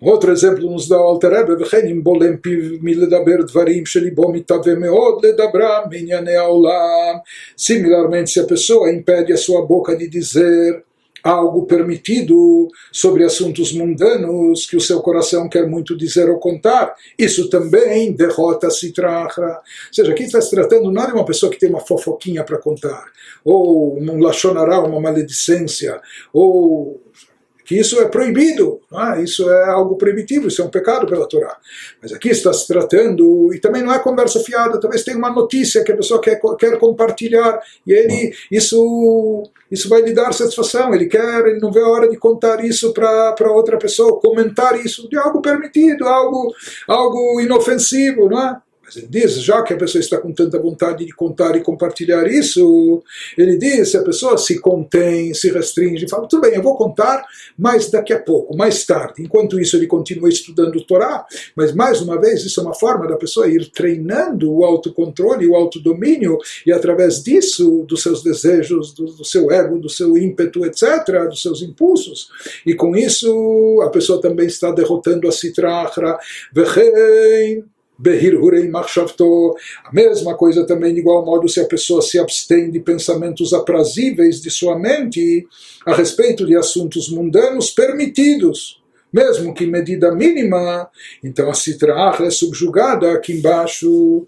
Outro 0.00 0.30
exemplo 0.30 0.70
nos 0.70 0.86
dá 0.86 0.98
o 1.00 1.04
Alter 1.04 1.30
Rebbe, 1.30 1.62
וכן 1.62 1.86
אם 1.86 2.04
בולם 2.04 2.36
פיו 2.36 2.58
מלדבר 2.80 3.42
דברים 3.46 3.86
שליבו 3.86 4.32
מתהווה 4.32 4.74
מאוד 4.74 5.24
לדברם 5.26 5.82
בענייני 5.90 6.36
העולם. 6.36 7.16
Similarmente, 7.56 8.30
se 8.30 8.40
a 8.40 8.44
pessoa 8.44 8.92
impede 8.92 9.32
a 9.32 9.36
sua 9.38 9.64
boca 9.64 9.96
de 9.96 10.06
dizer 10.06 10.84
algo 11.23 11.65
permitido 11.65 12.67
sobre 12.91 13.23
assuntos 13.23 13.71
mundanos 13.71 14.65
que 14.65 14.75
o 14.75 14.81
seu 14.81 15.01
coração 15.01 15.47
quer 15.47 15.67
muito 15.67 15.97
dizer 15.97 16.29
ou 16.29 16.39
contar, 16.39 16.95
isso 17.17 17.49
também 17.49 18.11
derrota 18.11 18.67
a 18.67 18.71
citrahra. 18.71 19.47
Ou 19.47 19.93
seja, 19.93 20.11
aqui 20.11 20.23
está 20.23 20.41
se 20.41 20.51
tratando 20.51 20.91
não 20.91 21.05
de 21.05 21.13
uma 21.13 21.25
pessoa 21.25 21.51
que 21.51 21.59
tem 21.59 21.69
uma 21.69 21.79
fofoquinha 21.79 22.43
para 22.43 22.57
contar, 22.57 23.05
ou 23.43 23.99
um 23.99 24.19
lachonará, 24.19 24.79
uma 24.79 24.99
maledicência, 24.99 26.01
ou 26.33 27.01
que 27.71 27.79
isso 27.79 28.01
é 28.01 28.05
proibido, 28.09 28.81
é? 28.91 29.23
isso 29.23 29.49
é 29.49 29.69
algo 29.69 29.95
proibitivo, 29.95 30.49
isso 30.49 30.61
é 30.61 30.65
um 30.65 30.69
pecado 30.69 31.07
pela 31.07 31.25
Torá. 31.25 31.55
Mas 32.01 32.11
aqui 32.11 32.27
está 32.27 32.51
se 32.51 32.67
tratando, 32.67 33.53
e 33.53 33.61
também 33.61 33.81
não 33.81 33.93
é 33.93 33.99
conversa 33.99 34.41
fiada, 34.41 34.77
talvez 34.77 35.05
tenha 35.05 35.17
uma 35.17 35.29
notícia 35.29 35.81
que 35.81 35.93
a 35.93 35.95
pessoa 35.95 36.19
quer, 36.19 36.37
quer 36.59 36.77
compartilhar, 36.77 37.61
e 37.87 37.93
ele, 37.93 38.35
isso, 38.51 39.49
isso 39.71 39.87
vai 39.87 40.01
lhe 40.01 40.11
dar 40.11 40.33
satisfação, 40.33 40.93
ele 40.93 41.05
quer, 41.05 41.45
ele 41.45 41.61
não 41.61 41.71
vê 41.71 41.79
a 41.79 41.87
hora 41.87 42.09
de 42.09 42.17
contar 42.17 42.61
isso 42.61 42.93
para 42.93 43.53
outra 43.53 43.77
pessoa, 43.77 44.19
comentar 44.19 44.77
isso 44.85 45.07
de 45.07 45.15
algo 45.15 45.41
permitido, 45.41 46.05
algo, 46.05 46.53
algo 46.89 47.39
inofensivo, 47.39 48.27
não 48.27 48.49
é? 48.49 48.57
Ele 48.95 49.07
diz, 49.09 49.41
já 49.41 49.61
que 49.63 49.73
a 49.73 49.77
pessoa 49.77 49.99
está 49.99 50.17
com 50.17 50.31
tanta 50.31 50.59
vontade 50.59 51.05
de 51.05 51.13
contar 51.13 51.55
e 51.55 51.61
compartilhar 51.61 52.27
isso, 52.27 53.03
ele 53.37 53.57
diz, 53.57 53.93
a 53.95 54.03
pessoa 54.03 54.37
se 54.37 54.59
contém, 54.59 55.33
se 55.33 55.51
restringe, 55.51 56.07
fala, 56.07 56.27
tudo 56.27 56.41
bem, 56.41 56.55
eu 56.55 56.61
vou 56.61 56.75
contar, 56.75 57.25
mas 57.57 57.89
daqui 57.89 58.13
a 58.13 58.19
pouco, 58.19 58.55
mais 58.55 58.85
tarde. 58.85 59.21
Enquanto 59.21 59.59
isso, 59.59 59.75
ele 59.75 59.87
continua 59.87 60.29
estudando 60.29 60.75
o 60.75 60.83
Torá, 60.85 61.25
mas 61.55 61.73
mais 61.73 62.01
uma 62.01 62.19
vez, 62.19 62.43
isso 62.43 62.59
é 62.59 62.63
uma 62.63 62.73
forma 62.73 63.07
da 63.07 63.15
pessoa 63.15 63.47
ir 63.47 63.71
treinando 63.71 64.51
o 64.51 64.63
autocontrole, 64.63 65.47
o 65.47 65.55
autodomínio, 65.55 66.37
e 66.65 66.71
através 66.71 67.23
disso, 67.23 67.85
dos 67.87 68.01
seus 68.01 68.23
desejos, 68.23 68.93
do, 68.93 69.05
do 69.05 69.25
seu 69.25 69.51
ego, 69.51 69.79
do 69.79 69.89
seu 69.89 70.17
ímpeto, 70.17 70.65
etc., 70.65 71.27
dos 71.29 71.41
seus 71.41 71.61
impulsos. 71.61 72.29
E 72.65 72.73
com 72.73 72.95
isso, 72.95 73.81
a 73.85 73.89
pessoa 73.89 74.21
também 74.21 74.47
está 74.47 74.71
derrotando 74.71 75.27
a 75.27 75.31
citrahra, 78.01 78.11
Behirhurei 78.11 78.67
Machshavto. 78.67 79.55
A 79.85 79.93
mesma 79.93 80.35
coisa 80.35 80.65
também, 80.65 80.93
de 80.93 80.99
igual 80.99 81.23
modo, 81.23 81.47
se 81.47 81.59
a 81.59 81.65
pessoa 81.65 82.01
se 82.01 82.17
abstém 82.19 82.71
de 82.71 82.79
pensamentos 82.79 83.53
aprazíveis 83.53 84.41
de 84.41 84.49
sua 84.49 84.77
mente 84.77 85.47
a 85.85 85.93
respeito 85.93 86.45
de 86.45 86.55
assuntos 86.57 87.09
mundanos 87.09 87.69
permitidos 87.69 88.80
mesmo 89.11 89.53
que 89.53 89.65
em 89.65 89.71
medida 89.71 90.13
mínima, 90.13 90.89
então 91.23 91.49
a 91.49 91.53
Sitra 91.53 92.15
é 92.19 92.29
subjugada 92.29 93.11
aqui 93.13 93.33
embaixo. 93.33 94.27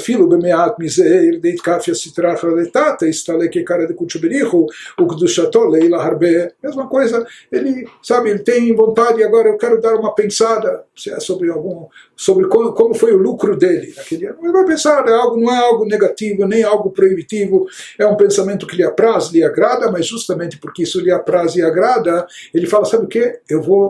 Filo 0.00 0.28
bemeat 0.28 0.78
miseir 0.78 1.40
deit 1.40 1.60
kafia 1.60 1.94
Sitra 1.94 2.38
letata 2.54 3.08
estale 3.08 3.48
que 3.48 3.64
cara 3.64 3.86
de 3.86 3.94
kuchuberichu 3.94 4.66
o 4.98 5.06
kdushato 5.06 5.64
leila 5.68 5.98
harbe. 5.98 6.52
Mesma 6.62 6.86
coisa, 6.86 7.26
ele 7.50 7.88
sabe, 8.02 8.30
ele 8.30 8.38
tem 8.40 8.74
vontade 8.74 9.22
agora 9.22 9.48
eu 9.48 9.58
quero 9.58 9.80
dar 9.80 9.96
uma 9.96 10.14
pensada 10.14 10.84
é 11.06 11.20
sobre 11.20 11.50
algum 11.50 11.86
sobre 12.16 12.48
como, 12.48 12.72
como 12.72 12.94
foi 12.94 13.12
o 13.12 13.16
lucro 13.16 13.56
dele 13.56 13.94
naquele 13.96 14.26
ano. 14.26 14.38
Ele 14.42 14.52
vai 14.52 14.64
pensar, 14.64 15.06
é 15.06 15.12
algo, 15.12 15.40
não 15.40 15.52
é 15.52 15.58
algo 15.58 15.84
negativo, 15.84 16.46
nem 16.46 16.64
algo 16.64 16.90
proibitivo, 16.90 17.66
é 17.98 18.06
um 18.06 18.16
pensamento 18.16 18.66
que 18.66 18.76
lhe 18.76 18.82
apraz, 18.82 19.28
lhe 19.28 19.42
agrada, 19.42 19.90
mas 19.90 20.06
justamente 20.06 20.58
porque 20.58 20.82
isso 20.82 21.00
lhe 21.00 21.12
apraz 21.12 21.54
e 21.54 21.62
agrada, 21.62 22.26
ele 22.52 22.66
fala, 22.66 22.84
sabe 22.84 23.04
o 23.04 23.08
que? 23.08 23.38
Eu 23.48 23.62
vou 23.62 23.87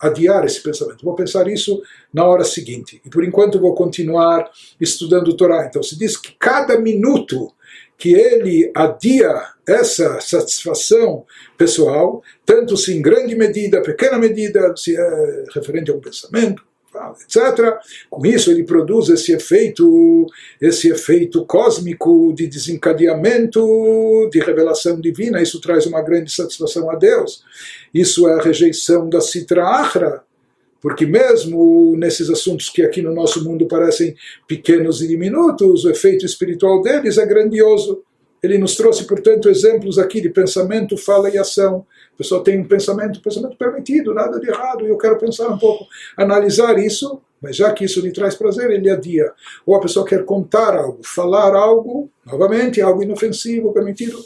adiar 0.00 0.44
esse 0.44 0.62
pensamento. 0.62 1.04
Vou 1.04 1.14
pensar 1.14 1.48
isso 1.48 1.82
na 2.12 2.24
hora 2.24 2.44
seguinte. 2.44 3.00
E 3.04 3.10
por 3.10 3.24
enquanto 3.24 3.60
vou 3.60 3.74
continuar 3.74 4.50
estudando 4.80 5.28
o 5.28 5.36
Torá. 5.36 5.66
Então 5.66 5.82
se 5.82 5.98
diz 5.98 6.16
que 6.16 6.34
cada 6.38 6.78
minuto 6.78 7.52
que 7.96 8.14
ele 8.14 8.70
adia 8.74 9.28
essa 9.66 10.20
satisfação 10.20 11.26
pessoal, 11.58 12.22
tanto 12.46 12.76
se 12.76 12.96
em 12.96 13.02
grande 13.02 13.34
medida, 13.34 13.82
pequena 13.82 14.16
medida, 14.16 14.72
se 14.76 14.96
é 14.96 15.44
referente 15.52 15.90
a 15.90 15.94
um 15.94 16.00
pensamento, 16.00 16.62
etc. 17.22 17.78
Com 18.10 18.26
isso 18.26 18.50
ele 18.50 18.64
produz 18.64 19.08
esse 19.08 19.32
efeito, 19.32 20.26
esse 20.60 20.90
efeito 20.90 21.44
cósmico 21.44 22.32
de 22.34 22.46
desencadeamento, 22.46 24.28
de 24.30 24.40
revelação 24.40 25.00
divina. 25.00 25.42
Isso 25.42 25.60
traz 25.60 25.86
uma 25.86 26.02
grande 26.02 26.32
satisfação 26.32 26.90
a 26.90 26.96
Deus. 26.96 27.42
Isso 27.92 28.28
é 28.28 28.34
a 28.34 28.42
rejeição 28.42 29.08
da 29.08 29.20
Sitra 29.20 29.64
Achra, 29.64 30.22
porque 30.80 31.06
mesmo 31.06 31.96
nesses 31.96 32.30
assuntos 32.30 32.68
que 32.68 32.82
aqui 32.82 33.02
no 33.02 33.14
nosso 33.14 33.42
mundo 33.44 33.66
parecem 33.66 34.14
pequenos 34.46 35.02
e 35.02 35.08
diminutos, 35.08 35.84
o 35.84 35.90
efeito 35.90 36.24
espiritual 36.24 36.82
deles 36.82 37.18
é 37.18 37.26
grandioso. 37.26 38.02
Ele 38.42 38.58
nos 38.58 38.76
trouxe, 38.76 39.04
portanto, 39.04 39.48
exemplos 39.48 39.98
aqui 39.98 40.20
de 40.20 40.30
pensamento, 40.30 40.96
fala 40.96 41.28
e 41.28 41.36
ação. 41.36 41.84
A 42.18 42.22
pessoa 42.22 42.42
tem 42.42 42.58
um 42.58 42.66
pensamento, 42.66 43.22
pensamento 43.22 43.56
permitido, 43.56 44.12
nada 44.12 44.40
de 44.40 44.48
errado, 44.48 44.84
eu 44.86 44.98
quero 44.98 45.18
pensar 45.18 45.48
um 45.48 45.58
pouco, 45.58 45.86
analisar 46.16 46.76
isso, 46.78 47.20
mas 47.40 47.54
já 47.54 47.72
que 47.72 47.84
isso 47.84 48.00
lhe 48.00 48.12
traz 48.12 48.34
prazer, 48.34 48.70
ele 48.70 48.90
adia. 48.90 49.32
Ou 49.64 49.76
a 49.76 49.80
pessoa 49.80 50.04
quer 50.04 50.24
contar 50.24 50.76
algo, 50.76 51.00
falar 51.04 51.54
algo, 51.54 52.10
novamente, 52.26 52.80
algo 52.80 53.02
inofensivo, 53.02 53.72
permitido, 53.72 54.18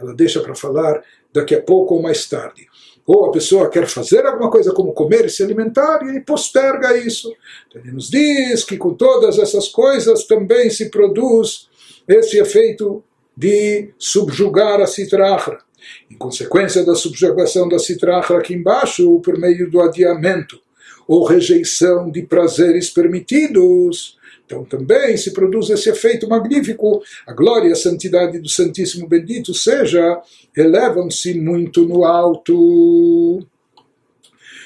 ela 0.00 0.14
deixa 0.14 0.40
para 0.40 0.54
falar 0.54 1.02
daqui 1.32 1.54
a 1.54 1.60
pouco 1.60 1.96
ou 1.96 2.02
mais 2.02 2.28
tarde 2.28 2.70
ou 3.12 3.26
a 3.26 3.32
pessoa 3.32 3.68
quer 3.68 3.88
fazer 3.88 4.24
alguma 4.24 4.48
coisa 4.48 4.72
como 4.72 4.92
comer 4.92 5.24
e 5.24 5.28
se 5.28 5.42
alimentar, 5.42 6.00
e 6.04 6.10
ele 6.10 6.20
posterga 6.20 6.96
isso. 6.96 7.34
Então 7.66 7.82
ele 7.82 7.90
nos 7.90 8.08
diz 8.08 8.62
que 8.62 8.76
com 8.76 8.94
todas 8.94 9.36
essas 9.36 9.68
coisas 9.68 10.24
também 10.28 10.70
se 10.70 10.90
produz 10.90 11.68
esse 12.06 12.38
efeito 12.38 13.02
de 13.36 13.92
subjugar 13.98 14.80
a 14.80 14.86
citrahra. 14.86 15.58
Em 16.10 16.16
consequência 16.16 16.84
da 16.84 16.94
subjugação 16.94 17.68
da 17.68 17.78
citrahra 17.78 18.38
aqui 18.38 18.54
embaixo, 18.54 19.20
por 19.20 19.38
meio 19.38 19.70
do 19.70 19.80
adiamento 19.80 20.60
ou 21.06 21.24
rejeição 21.24 22.10
de 22.10 22.22
prazeres 22.22 22.90
permitidos, 22.90 24.18
então 24.50 24.64
também 24.64 25.16
se 25.16 25.32
produz 25.32 25.70
esse 25.70 25.88
efeito 25.88 26.28
magnífico. 26.28 27.00
A 27.24 27.32
glória 27.32 27.68
e 27.68 27.72
a 27.72 27.76
santidade 27.76 28.40
do 28.40 28.48
Santíssimo 28.48 29.06
Bendito 29.06 29.54
seja, 29.54 30.20
elevam-se 30.56 31.34
muito 31.34 31.86
no 31.86 32.04
alto. 32.04 33.46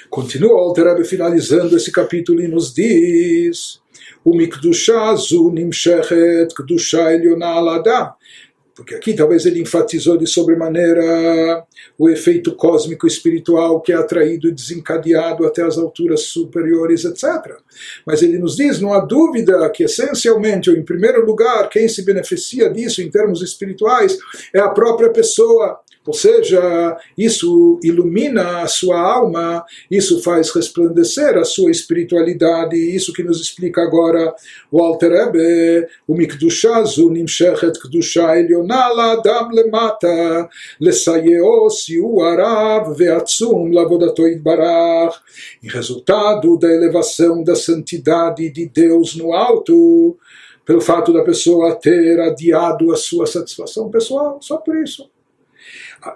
Continua 0.09 0.55
o 0.55 0.59
Alter 0.59 1.05
finalizando 1.05 1.77
esse 1.77 1.93
capítulo 1.93 2.41
e 2.41 2.49
nos 2.49 2.73
diz: 2.73 3.79
O 4.25 4.35
mikdusha 4.35 5.15
zu 5.17 5.51
nimshechet 5.51 6.55
kdusha 6.55 7.13
eliona 7.13 7.49
al 7.49 7.83
porque 8.75 8.95
aqui 8.95 9.15
talvez 9.15 9.47
ele 9.47 9.61
enfatizou 9.61 10.17
de 10.17 10.27
sobremaneira 10.27 11.65
o 11.99 12.09
efeito 12.09 12.55
cósmico 12.57 13.07
espiritual 13.07 13.81
que 13.81 13.93
é 13.93 13.97
atraído 13.97 14.49
e 14.49 14.53
desencadeado 14.53 15.47
até 15.47 15.63
as 15.63 15.79
alturas 15.79 16.23
superiores, 16.23 17.05
etc. 17.05 17.57
Mas 18.05 18.23
ele 18.23 18.39
nos 18.39 18.57
diz, 18.57 18.81
não 18.81 18.93
há 18.93 19.01
dúvida, 19.01 19.71
que 19.71 19.85
essencialmente, 19.85 20.71
ou 20.71 20.77
em 20.77 20.83
primeiro 20.83 21.25
lugar, 21.25 21.69
quem 21.69 21.89
se 21.89 22.05
beneficia 22.05 22.69
disso 22.69 23.01
em 23.01 23.11
termos 23.11 23.43
espirituais 23.43 24.19
é 24.53 24.59
a 24.59 24.69
própria 24.69 25.11
pessoa. 25.11 25.81
Ou 26.07 26.13
seja, 26.13 26.99
isso 27.17 27.81
ilumina 27.83 28.61
a 28.61 28.67
sua 28.67 29.01
alma, 29.01 29.65
isso 29.91 30.23
faz 30.23 30.51
resplandecer 30.51 31.39
a 31.39 31.45
sua 31.45 31.71
espiritualidade, 31.71 32.77
isso 32.77 33.11
que 33.11 33.23
nos 33.23 33.41
explica 33.41 33.81
agora 33.81 34.35
o 34.71 34.83
Alter 34.83 35.13
Rebbe, 35.13 35.89
o 36.07 36.15
Mikdusha 36.15 36.85
zunim 36.85 37.27
shechet 37.27 37.79
kdusha 37.81 38.39
eliona 38.39 38.89
la 38.89 39.13
adam 39.13 39.49
lemata, 39.51 40.47
lesayeo 40.79 41.71
siu 41.71 42.21
arav 42.21 42.95
veatzum 42.95 43.73
lavodato 43.73 44.25
barach. 44.43 45.17
Em 45.63 45.69
resultado 45.69 46.59
da 46.59 46.69
elevação 46.69 47.43
da 47.43 47.57
santidade 47.57 48.51
de 48.51 48.69
Deus 48.69 49.17
no 49.17 49.33
alto, 49.33 50.19
pelo 50.67 50.83
fato 50.83 51.15
da 51.15 51.23
pessoa 51.23 51.75
ter 51.75 52.21
adiado 52.21 52.93
a 52.93 52.97
sua 52.97 53.27
satisfação 53.27 53.91
pessoal, 53.91 54.39
só 54.43 54.59
por 54.59 54.77
isso 54.77 55.14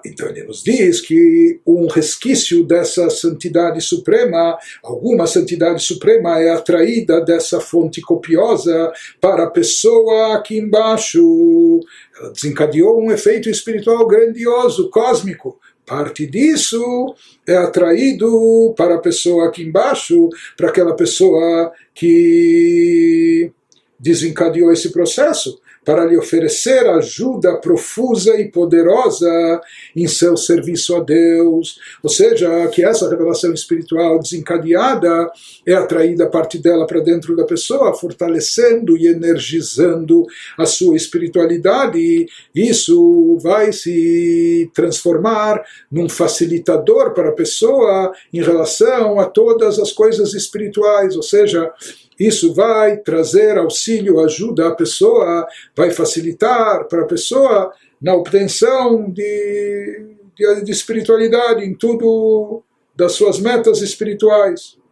então 0.04 0.28
ele 0.28 0.44
nos 0.44 0.62
diz 0.62 1.00
que 1.00 1.60
um 1.66 1.86
resquício 1.86 2.64
dessa 2.64 3.08
santidade 3.10 3.80
suprema, 3.80 4.58
alguma 4.82 5.26
santidade 5.26 5.82
suprema 5.82 6.38
é 6.40 6.50
atraída 6.50 7.20
dessa 7.20 7.60
fonte 7.60 8.00
copiosa 8.00 8.92
para 9.20 9.44
a 9.44 9.50
pessoa 9.50 10.36
aqui 10.36 10.58
embaixo. 10.58 11.80
Ela 12.18 12.32
desencadeou 12.32 13.00
um 13.00 13.10
efeito 13.10 13.48
espiritual 13.48 14.06
grandioso, 14.06 14.90
cósmico. 14.90 15.58
Parte 15.86 16.26
disso 16.26 17.14
é 17.46 17.56
atraído 17.56 18.74
para 18.76 18.96
a 18.96 19.00
pessoa 19.00 19.48
aqui 19.48 19.62
embaixo, 19.62 20.28
para 20.54 20.68
aquela 20.68 20.94
pessoa 20.94 21.72
que 21.94 23.50
desencadeou 23.98 24.70
esse 24.70 24.92
processo 24.92 25.58
para 25.88 26.04
lhe 26.04 26.18
oferecer 26.18 26.86
ajuda 26.86 27.56
profusa 27.56 28.38
e 28.38 28.50
poderosa 28.50 29.58
em 29.96 30.06
seu 30.06 30.36
serviço 30.36 30.94
a 30.94 31.00
Deus. 31.00 31.80
Ou 32.02 32.10
seja, 32.10 32.68
que 32.68 32.84
essa 32.84 33.08
revelação 33.08 33.54
espiritual 33.54 34.18
desencadeada 34.18 35.30
é 35.66 35.72
atraída 35.72 36.28
parte 36.28 36.58
dela 36.58 36.86
para 36.86 37.00
dentro 37.00 37.34
da 37.34 37.44
pessoa, 37.44 37.94
fortalecendo 37.94 38.98
e 38.98 39.06
energizando 39.06 40.26
a 40.58 40.66
sua 40.66 40.94
espiritualidade. 40.94 42.26
Isso 42.54 43.38
vai 43.40 43.72
se 43.72 44.70
transformar 44.74 45.64
num 45.90 46.06
facilitador 46.06 47.14
para 47.14 47.30
a 47.30 47.34
pessoa 47.34 48.12
em 48.30 48.42
relação 48.42 49.18
a 49.18 49.24
todas 49.24 49.78
as 49.78 49.90
coisas 49.90 50.34
espirituais. 50.34 51.16
Ou 51.16 51.22
seja, 51.22 51.72
isso 52.19 52.53
vai 52.53 52.97
trazer 52.97 53.57
auxílio, 53.57 54.19
ajuda 54.19 54.67
à 54.67 54.75
pessoa, 54.75 55.47
vai 55.75 55.91
facilitar 55.91 56.87
para 56.87 57.01
a 57.01 57.07
pessoa 57.07 57.73
na 58.01 58.13
obtenção 58.13 59.09
de, 59.09 60.15
de, 60.35 60.63
de 60.63 60.71
espiritualidade 60.71 61.65
em 61.65 61.73
tudo 61.73 62.63
das 62.95 63.13
suas 63.13 63.39
metas 63.39 63.81
espirituais. 63.81 64.83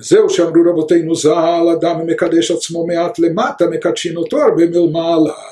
זהו 0.00 0.30
שאמרו 0.30 0.62
רבותינו 0.70 1.14
ז"ל, 1.14 1.68
אדם 1.72 2.06
מקדש 2.06 2.50
עצמו 2.50 2.86
מעט 2.86 3.18
למטה, 3.18 3.66
מקדשין 3.66 4.16
אותו 4.16 4.42
הרבה 4.42 4.66
מלמעלה. 4.66 5.51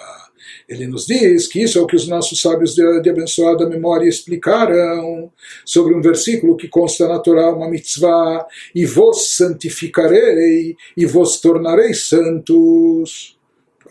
Ele 0.71 0.88
nos 0.88 1.05
diz 1.05 1.47
que 1.47 1.62
isso 1.62 1.77
é 1.77 1.81
o 1.81 1.86
que 1.86 1.97
os 1.97 2.07
nossos 2.07 2.39
sábios 2.39 2.73
de, 2.73 3.01
de 3.01 3.10
abençoada 3.10 3.67
memória 3.67 4.07
explicaram 4.07 5.29
sobre 5.65 5.93
um 5.93 6.01
versículo 6.01 6.55
que 6.55 6.69
consta 6.69 7.10
na 7.10 7.19
Torá, 7.19 7.53
uma 7.53 7.69
mitzvah, 7.69 8.47
e 8.73 8.86
vos 8.86 9.36
santificarei 9.36 10.77
e 10.95 11.05
vos 11.05 11.41
tornarei 11.41 11.93
santos. 11.93 13.38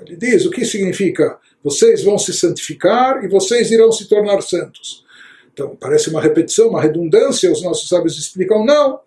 Ele 0.00 0.16
diz 0.16 0.46
o 0.46 0.50
que 0.50 0.64
significa? 0.64 1.38
Vocês 1.62 2.02
vão 2.02 2.18
se 2.18 2.32
santificar 2.32 3.22
e 3.22 3.28
vocês 3.28 3.70
irão 3.70 3.92
se 3.92 4.08
tornar 4.08 4.40
santos. 4.40 5.04
Então, 5.52 5.76
parece 5.78 6.08
uma 6.08 6.22
repetição, 6.22 6.70
uma 6.70 6.80
redundância, 6.80 7.52
os 7.52 7.62
nossos 7.62 7.90
sábios 7.90 8.18
explicam, 8.18 8.64
não. 8.64 9.00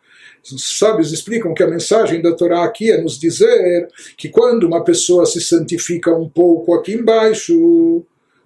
Os 0.51 0.77
sábios 0.77 1.13
explicam 1.13 1.53
que 1.53 1.63
a 1.63 1.69
mensagem 1.69 2.21
da 2.21 2.35
Torá 2.35 2.65
aqui 2.65 2.91
é 2.91 3.01
nos 3.01 3.17
dizer 3.17 3.87
que 4.17 4.27
quando 4.27 4.65
uma 4.65 4.83
pessoa 4.83 5.25
se 5.25 5.39
santifica 5.39 6.13
um 6.13 6.27
pouco 6.27 6.73
aqui 6.73 6.93
embaixo, 6.93 8.03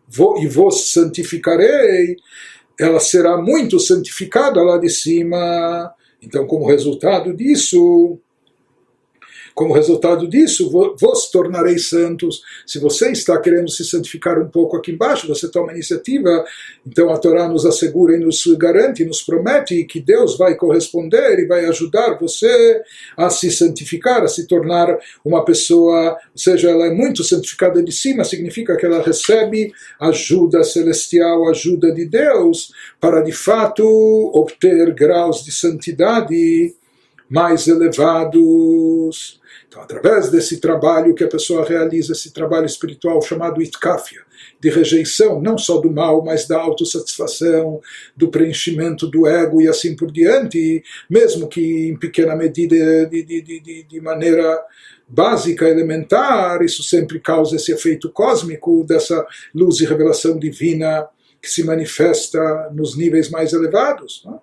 vou, 0.08 0.42
e 0.42 0.48
vos 0.48 0.92
santificarei, 0.92 2.16
ela 2.80 3.00
será 3.00 3.38
muito 3.38 3.80
santificada 3.80 4.62
lá 4.62 4.78
de 4.78 4.90
cima. 4.90 5.92
Então, 6.22 6.46
como 6.46 6.68
resultado 6.68 7.36
disso, 7.36 8.20
como 9.58 9.74
resultado 9.74 10.28
disso, 10.28 10.70
vos 10.70 11.32
tornarei 11.32 11.80
santos. 11.80 12.44
Se 12.64 12.78
você 12.78 13.12
está 13.12 13.42
querendo 13.42 13.72
se 13.72 13.84
santificar 13.84 14.40
um 14.40 14.48
pouco 14.48 14.78
aqui 14.78 14.92
embaixo, 14.92 15.28
você 15.28 15.50
toma 15.50 15.74
iniciativa, 15.74 16.46
então 16.86 17.10
a 17.10 17.18
Torá 17.18 17.48
nos 17.48 17.66
assegura 17.66 18.16
e 18.16 18.20
nos 18.20 18.46
garante, 18.56 19.04
nos 19.04 19.24
promete 19.24 19.84
que 19.86 20.00
Deus 20.00 20.38
vai 20.38 20.54
corresponder 20.54 21.40
e 21.40 21.48
vai 21.48 21.66
ajudar 21.66 22.20
você 22.20 22.84
a 23.18 23.32
se 23.32 23.50
santificar, 23.50 24.22
a 24.22 24.28
se 24.28 24.46
tornar 24.46 24.96
uma 25.26 25.44
pessoa, 25.44 26.12
ou 26.12 26.18
seja, 26.38 26.70
ela 26.70 26.86
é 26.86 26.94
muito 26.94 27.24
santificada 27.24 27.82
de 27.82 27.92
cima, 27.92 28.24
significa 28.24 28.78
que 28.78 28.86
ela 28.86 29.02
recebe 29.02 29.74
ajuda 30.00 30.64
celestial, 30.64 31.50
ajuda 31.50 31.92
de 31.92 32.06
Deus, 32.06 32.72
para 33.02 33.22
de 33.22 33.32
fato 33.32 33.84
obter 34.36 34.94
graus 34.94 35.44
de 35.44 35.52
santidade 35.52 36.76
mais 37.30 37.68
elevados. 37.68 39.40
Então, 39.68 39.82
através 39.82 40.30
desse 40.30 40.60
trabalho 40.60 41.14
que 41.14 41.24
a 41.24 41.28
pessoa 41.28 41.66
realiza, 41.66 42.14
esse 42.14 42.32
trabalho 42.32 42.66
espiritual 42.66 43.22
chamado 43.22 43.62
itkafia, 43.62 44.22
de 44.60 44.70
rejeição, 44.70 45.42
não 45.42 45.58
só 45.58 45.80
do 45.80 45.92
mal, 45.92 46.24
mas 46.24 46.48
da 46.48 46.58
autossatisfação, 46.58 47.82
do 48.16 48.30
preenchimento 48.30 49.08
do 49.08 49.28
ego 49.28 49.62
e 49.62 49.68
assim 49.68 49.96
por 49.96 50.12
diante, 50.12 50.84
mesmo 51.10 51.48
que 51.48 51.90
em 51.90 51.98
pequena 51.98 52.36
medida, 52.36 53.06
de, 53.06 53.24
de, 53.24 53.42
de, 53.42 53.84
de 53.84 54.02
maneira 54.02 54.60
básica, 55.08 55.68
elementar, 55.68 56.62
isso 56.62 56.84
sempre 56.84 57.20
causa 57.20 57.56
esse 57.56 57.72
efeito 57.72 58.10
cósmico 58.12 58.84
dessa 58.84 59.26
luz 59.54 59.80
e 59.80 59.86
revelação 59.86 60.38
divina 60.38 61.08
que 61.42 61.50
se 61.50 61.64
manifesta 61.64 62.70
nos 62.74 62.98
níveis 62.98 63.30
mais 63.30 63.54
elevados. 63.54 64.22
Não? 64.26 64.42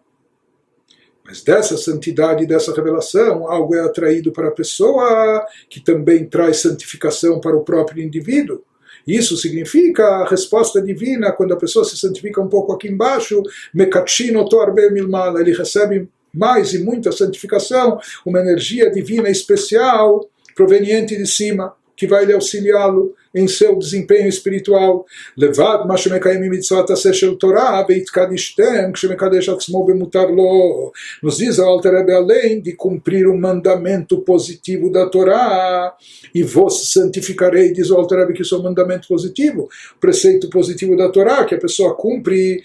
Mas 1.26 1.42
dessa 1.42 1.76
santidade, 1.76 2.46
dessa 2.46 2.74
revelação, 2.74 3.50
algo 3.50 3.74
é 3.74 3.80
atraído 3.80 4.30
para 4.30 4.48
a 4.48 4.52
pessoa 4.52 5.46
que 5.70 5.80
também 5.80 6.26
traz 6.26 6.58
santificação 6.58 7.40
para 7.40 7.56
o 7.56 7.64
próprio 7.64 8.04
indivíduo. 8.04 8.62
Isso 9.06 9.36
significa 9.36 10.04
a 10.04 10.28
resposta 10.28 10.80
divina, 10.80 11.32
quando 11.32 11.52
a 11.52 11.58
pessoa 11.58 11.84
se 11.84 11.96
santifica 11.96 12.40
um 12.40 12.48
pouco 12.48 12.72
aqui 12.72 12.88
embaixo, 12.88 13.42
Mekachino 13.72 14.48
Torbe 14.48 14.90
Milmala, 14.90 15.40
ele 15.40 15.52
recebe 15.52 16.08
mais 16.32 16.74
e 16.74 16.78
muita 16.78 17.12
santificação, 17.12 17.98
uma 18.24 18.40
energia 18.40 18.90
divina 18.90 19.28
especial 19.28 20.28
proveniente 20.54 21.16
de 21.16 21.26
cima, 21.26 21.74
que 21.96 22.06
vai 22.06 22.24
lhe 22.24 22.32
auxiliá-lo 22.32 23.14
em 23.34 23.48
seu 23.48 23.76
desempenho 23.76 24.28
espiritual. 24.28 25.04
Levad 25.36 25.86
ma 25.86 25.96
shemekayem 25.96 26.48
mitzvot 26.48 26.92
aseshel 26.92 27.36
Torah 27.36 27.84
veitkadishtem 27.86 28.92
kshemekadesh 28.92 29.48
atzmo 29.48 29.84
bemutar 29.84 30.30
lo. 30.30 30.92
Nos 31.22 31.38
diz 31.38 31.58
o 31.58 31.64
Alter 31.64 31.92
Rebbe, 31.94 32.12
além 32.12 32.60
de 32.60 32.72
cumprir 32.74 33.26
o 33.26 33.36
mandamento 33.36 34.18
positivo 34.20 34.90
da 34.90 35.06
Torá, 35.06 35.94
e 36.34 36.42
vos 36.42 36.92
santificarei, 36.92 37.72
diz 37.72 37.90
o 37.90 37.96
Alter 37.96 38.20
Rebbe, 38.20 38.34
que 38.34 38.42
isso 38.42 38.54
é 38.54 38.58
um 38.58 38.62
mandamento 38.62 39.08
positivo, 39.08 39.68
preceito 40.00 40.48
positivo 40.48 40.96
da 40.96 41.08
Torá, 41.08 41.44
que 41.44 41.54
a 41.54 41.58
pessoa 41.58 41.94
cumpre 41.94 42.62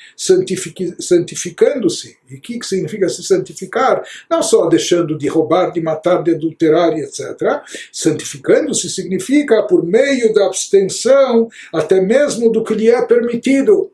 santificando-se. 1.00 2.18
E 2.30 2.36
o 2.36 2.42
que, 2.42 2.60
que 2.60 2.66
significa 2.66 3.10
se 3.10 3.24
santificar? 3.24 4.04
Não 4.30 4.44
só 4.44 4.68
deixando 4.68 5.18
de 5.18 5.28
roubar, 5.28 5.72
de 5.72 5.82
matar, 5.82 6.22
de 6.22 6.32
adulterar, 6.32 6.94
etc. 6.98 7.62
Santificando-se 7.92 8.90
significa 8.90 9.64
por 9.64 9.84
meio 9.84 10.34
da 10.34 10.48
abstenção 10.60 11.48
até 11.74 12.02
mesmo 12.02 12.52
do 12.52 12.64
que 12.64 12.74
lhe 12.74 12.90
é 12.90 13.02
permitido. 13.02 13.92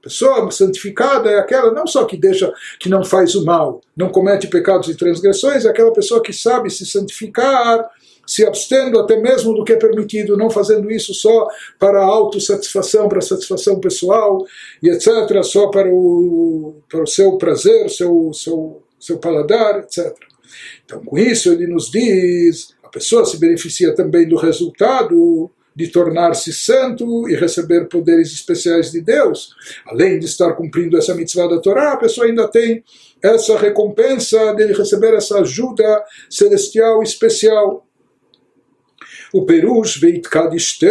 Pessoa 0.00 0.50
santificada 0.50 1.30
é 1.30 1.38
aquela 1.38 1.72
não 1.72 1.86
só 1.86 2.04
que 2.04 2.16
deixa, 2.16 2.52
que 2.78 2.90
não 2.90 3.02
faz 3.02 3.34
o 3.34 3.44
mal, 3.44 3.80
não 3.96 4.10
comete 4.10 4.46
pecados 4.48 4.88
e 4.88 4.94
transgressões, 4.94 5.64
é 5.64 5.70
aquela 5.70 5.92
pessoa 5.92 6.22
que 6.22 6.32
sabe 6.32 6.68
se 6.68 6.84
santificar, 6.84 7.88
se 8.26 8.44
abstendo 8.44 8.98
até 8.98 9.16
mesmo 9.16 9.54
do 9.54 9.64
que 9.64 9.72
é 9.72 9.76
permitido, 9.76 10.36
não 10.36 10.50
fazendo 10.50 10.90
isso 10.90 11.14
só 11.14 11.48
para 11.78 12.04
autossatisfação, 12.04 13.08
para 13.08 13.22
satisfação 13.22 13.80
pessoal 13.80 14.44
e 14.82 14.90
etc., 14.90 15.42
só 15.42 15.68
para 15.68 15.88
o, 15.88 16.76
para 16.88 17.02
o 17.02 17.06
seu 17.06 17.38
prazer, 17.38 17.88
seu, 17.88 18.30
seu, 18.34 18.82
seu 19.00 19.18
paladar, 19.18 19.78
etc. 19.80 20.14
Então, 20.84 21.02
com 21.02 21.18
isso, 21.18 21.50
ele 21.50 21.66
nos 21.66 21.90
diz: 21.90 22.74
a 22.82 22.88
pessoa 22.88 23.24
se 23.24 23.38
beneficia 23.38 23.94
também 23.94 24.28
do 24.28 24.36
resultado 24.36 25.50
de 25.75 25.87
tornar-se 25.87 26.51
santo 26.51 27.29
e 27.29 27.35
receber 27.35 27.87
poderes 27.87 28.33
especiais 28.33 28.91
de 28.91 29.01
Deus. 29.01 29.55
Além 29.87 30.19
de 30.19 30.25
estar 30.25 30.53
cumprindo 30.53 30.97
essa 30.97 31.15
mitzvah 31.15 31.47
da 31.47 31.59
Torá, 31.59 31.93
a 31.93 31.97
pessoa 31.97 32.27
ainda 32.27 32.47
tem 32.47 32.83
essa 33.23 33.57
recompensa 33.57 34.53
de 34.53 34.65
receber 34.73 35.13
essa 35.13 35.39
ajuda 35.39 36.03
celestial 36.29 37.01
especial. 37.03 37.85
O 39.31 39.45
perush 39.45 39.99
והתקדישתם 40.01 40.87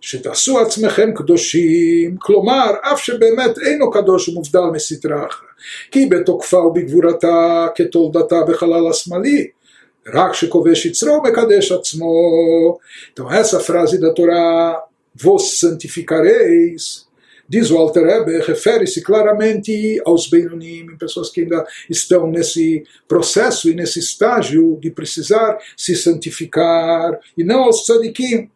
שתעשו 0.00 0.60
עצמכם 0.60 1.10
קדושים, 1.14 2.16
כלומר, 2.20 2.70
אף 2.82 3.04
שבאמת 3.04 3.58
אינו 3.58 3.90
קדוש 3.90 4.28
ומובדל 4.28 4.60
מסטרה 4.72 5.26
אחרא, 5.26 5.48
כי 5.90 6.06
בתוקפה 6.06 6.56
ובגבורתה 6.56 7.66
כתולדתה 7.74 8.42
בחלל 8.48 8.88
השמאלי, 8.90 9.48
então 13.11 13.31
essa 13.31 13.59
frase 13.59 13.99
da 13.99 14.13
Torá, 14.13 14.83
vos 15.13 15.59
santificareis, 15.59 17.07
diz 17.47 17.71
o 17.71 17.77
Alter 17.77 18.05
Rebbe, 18.05 18.39
refere-se 18.45 19.01
claramente 19.01 20.01
aos 20.05 20.29
Beinonim, 20.29 20.97
pessoas 20.97 21.29
que 21.29 21.41
ainda 21.41 21.65
estão 21.89 22.27
nesse 22.27 22.83
processo 23.07 23.69
e 23.69 23.75
nesse 23.75 23.99
estágio 23.99 24.77
de 24.81 24.91
precisar 24.91 25.57
se 25.75 25.95
santificar, 25.95 27.19
e 27.37 27.43
não 27.43 27.63
aos 27.63 27.83
tzadikim, 27.83 28.49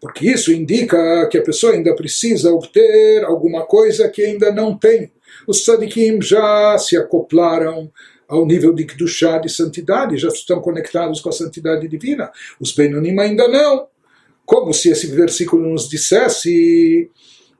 porque 0.00 0.30
isso 0.30 0.52
indica 0.52 1.28
que 1.30 1.38
a 1.38 1.42
pessoa 1.42 1.72
ainda 1.72 1.94
precisa 1.94 2.52
obter 2.52 3.24
alguma 3.24 3.64
coisa 3.64 4.08
que 4.08 4.22
ainda 4.22 4.52
não 4.52 4.76
tem. 4.76 5.10
Os 5.46 5.62
tzadikim 5.62 6.20
já 6.20 6.76
se 6.78 6.96
acoplaram 6.96 7.90
ao 8.28 8.46
nível 8.46 8.72
de 8.74 8.84
Kedushá, 8.84 9.38
de 9.38 9.48
santidade, 9.48 10.18
já 10.18 10.28
estão 10.28 10.60
conectados 10.60 11.20
com 11.20 11.28
a 11.28 11.32
santidade 11.32 11.86
divina. 11.88 12.30
Os 12.60 12.72
Benonim 12.72 13.18
ainda 13.18 13.48
não. 13.48 13.86
Como 14.44 14.72
se 14.72 14.90
esse 14.90 15.08
versículo 15.08 15.68
nos 15.68 15.88
dissesse 15.88 17.10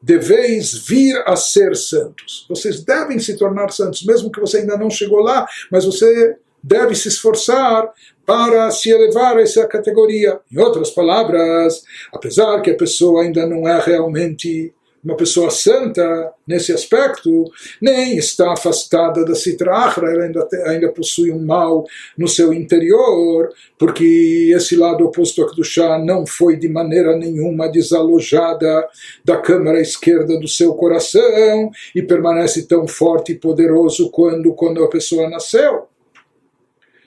deveis 0.02 0.72
vir 0.86 1.20
a 1.26 1.34
ser 1.34 1.74
santos. 1.74 2.46
Vocês 2.48 2.84
devem 2.84 3.18
se 3.18 3.36
tornar 3.36 3.70
santos, 3.70 4.04
mesmo 4.04 4.30
que 4.30 4.40
você 4.40 4.58
ainda 4.58 4.76
não 4.76 4.88
chegou 4.88 5.20
lá, 5.20 5.46
mas 5.70 5.84
você 5.84 6.36
deve 6.62 6.94
se 6.94 7.08
esforçar 7.08 7.90
para 8.24 8.70
se 8.70 8.90
elevar 8.90 9.36
a 9.36 9.42
essa 9.42 9.66
categoria. 9.66 10.40
Em 10.50 10.58
outras 10.58 10.90
palavras, 10.90 11.82
apesar 12.12 12.60
que 12.60 12.70
a 12.70 12.76
pessoa 12.76 13.22
ainda 13.22 13.46
não 13.46 13.68
é 13.68 13.80
realmente 13.80 14.72
uma 15.06 15.16
pessoa 15.16 15.50
santa 15.50 16.32
nesse 16.44 16.72
aspecto, 16.72 17.44
nem 17.80 18.18
está 18.18 18.52
afastada 18.52 19.24
da 19.24 19.36
Sitra 19.36 19.94
ela 19.98 20.24
ainda, 20.24 20.48
ainda 20.64 20.88
possui 20.88 21.30
um 21.30 21.38
mal 21.38 21.86
no 22.18 22.26
seu 22.26 22.52
interior, 22.52 23.48
porque 23.78 24.52
esse 24.52 24.74
lado 24.74 25.04
oposto 25.04 25.42
a 25.42 25.48
Kedushá 25.48 25.96
não 25.98 26.26
foi 26.26 26.56
de 26.56 26.68
maneira 26.68 27.16
nenhuma 27.16 27.68
desalojada 27.68 28.88
da 29.24 29.36
câmara 29.36 29.80
esquerda 29.80 30.40
do 30.40 30.48
seu 30.48 30.74
coração 30.74 31.70
e 31.94 32.02
permanece 32.02 32.66
tão 32.66 32.88
forte 32.88 33.32
e 33.32 33.38
poderoso 33.38 34.10
quando, 34.10 34.52
quando 34.54 34.82
a 34.82 34.88
pessoa 34.88 35.30
nasceu. 35.30 35.86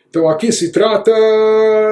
Então 0.10 0.30
aqui 0.30 0.54
se 0.54 0.72
trata 0.72 1.12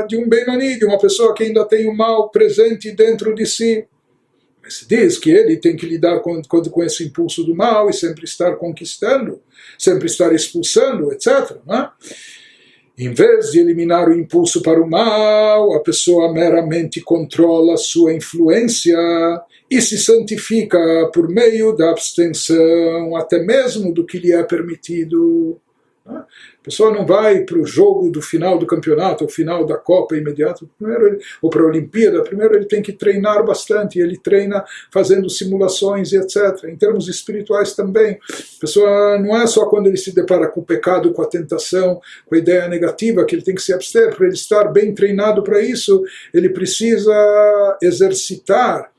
de 0.07 0.15
um 0.15 0.27
Benoni, 0.27 0.79
de 0.79 0.85
uma 0.85 0.97
pessoa 0.97 1.33
que 1.33 1.43
ainda 1.43 1.65
tem 1.65 1.87
o 1.87 1.95
mal 1.95 2.29
presente 2.29 2.91
dentro 2.91 3.35
de 3.35 3.45
si. 3.45 3.85
Mas 4.67 4.85
diz 4.85 5.17
que 5.17 5.29
ele 5.29 5.55
tem 5.55 5.77
que 5.77 5.85
lidar 5.85 6.19
com, 6.19 6.41
com, 6.41 6.83
esse 6.83 7.05
impulso 7.05 7.41
do 7.41 7.55
mal 7.55 7.89
e 7.89 7.93
sempre 7.93 8.25
estar 8.25 8.57
conquistando, 8.57 9.41
sempre 9.79 10.07
estar 10.07 10.35
expulsando, 10.35 11.09
etc. 11.13 11.55
Né? 11.65 11.89
Em 12.97 13.13
vez 13.13 13.51
de 13.51 13.59
eliminar 13.59 14.09
o 14.09 14.13
impulso 14.13 14.61
para 14.61 14.81
o 14.81 14.89
mal, 14.89 15.73
a 15.73 15.79
pessoa 15.79 16.33
meramente 16.33 16.99
controla 16.99 17.77
sua 17.77 18.13
influência 18.13 18.97
e 19.71 19.81
se 19.81 19.97
santifica 19.97 20.77
por 21.13 21.29
meio 21.29 21.71
da 21.71 21.91
abstenção, 21.91 23.15
até 23.15 23.39
mesmo 23.41 23.93
do 23.93 24.05
que 24.05 24.19
lhe 24.19 24.33
é 24.33 24.43
permitido. 24.43 25.61
A 26.07 26.63
pessoa 26.63 26.91
não 26.91 27.05
vai 27.05 27.41
para 27.41 27.57
o 27.57 27.65
jogo 27.65 28.09
do 28.09 28.21
final 28.21 28.57
do 28.57 28.65
campeonato, 28.65 29.23
ou 29.23 29.29
final 29.29 29.65
da 29.65 29.77
Copa 29.77 30.15
imediato, 30.15 30.69
primeiro 30.77 31.07
ele, 31.07 31.19
ou 31.41 31.49
para 31.49 31.61
a 31.61 31.65
Olimpíada, 31.65 32.23
primeiro 32.23 32.55
ele 32.55 32.65
tem 32.65 32.81
que 32.81 32.93
treinar 32.93 33.45
bastante, 33.45 33.99
ele 33.99 34.17
treina 34.17 34.63
fazendo 34.91 35.29
simulações 35.29 36.11
e 36.11 36.17
etc. 36.17 36.65
Em 36.65 36.75
termos 36.75 37.07
espirituais 37.07 37.73
também, 37.73 38.19
a 38.29 38.59
pessoa 38.59 39.19
não 39.19 39.35
é 39.35 39.45
só 39.47 39.65
quando 39.65 39.87
ele 39.87 39.97
se 39.97 40.13
depara 40.13 40.47
com 40.47 40.61
o 40.61 40.65
pecado, 40.65 41.13
com 41.13 41.21
a 41.21 41.27
tentação, 41.27 42.01
com 42.25 42.35
a 42.35 42.37
ideia 42.37 42.67
negativa, 42.67 43.25
que 43.25 43.35
ele 43.35 43.43
tem 43.43 43.55
que 43.55 43.61
se 43.61 43.73
abster, 43.73 44.15
para 44.15 44.25
ele 44.25 44.35
estar 44.35 44.65
bem 44.71 44.93
treinado 44.93 45.43
para 45.43 45.61
isso, 45.61 46.03
ele 46.33 46.49
precisa 46.49 47.77
exercitar 47.81 48.91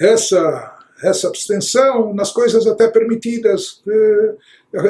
essa 0.00 0.76
essa 1.02 1.28
abstenção 1.28 2.14
nas 2.14 2.32
coisas 2.32 2.66
até 2.66 2.88
permitidas. 2.88 3.82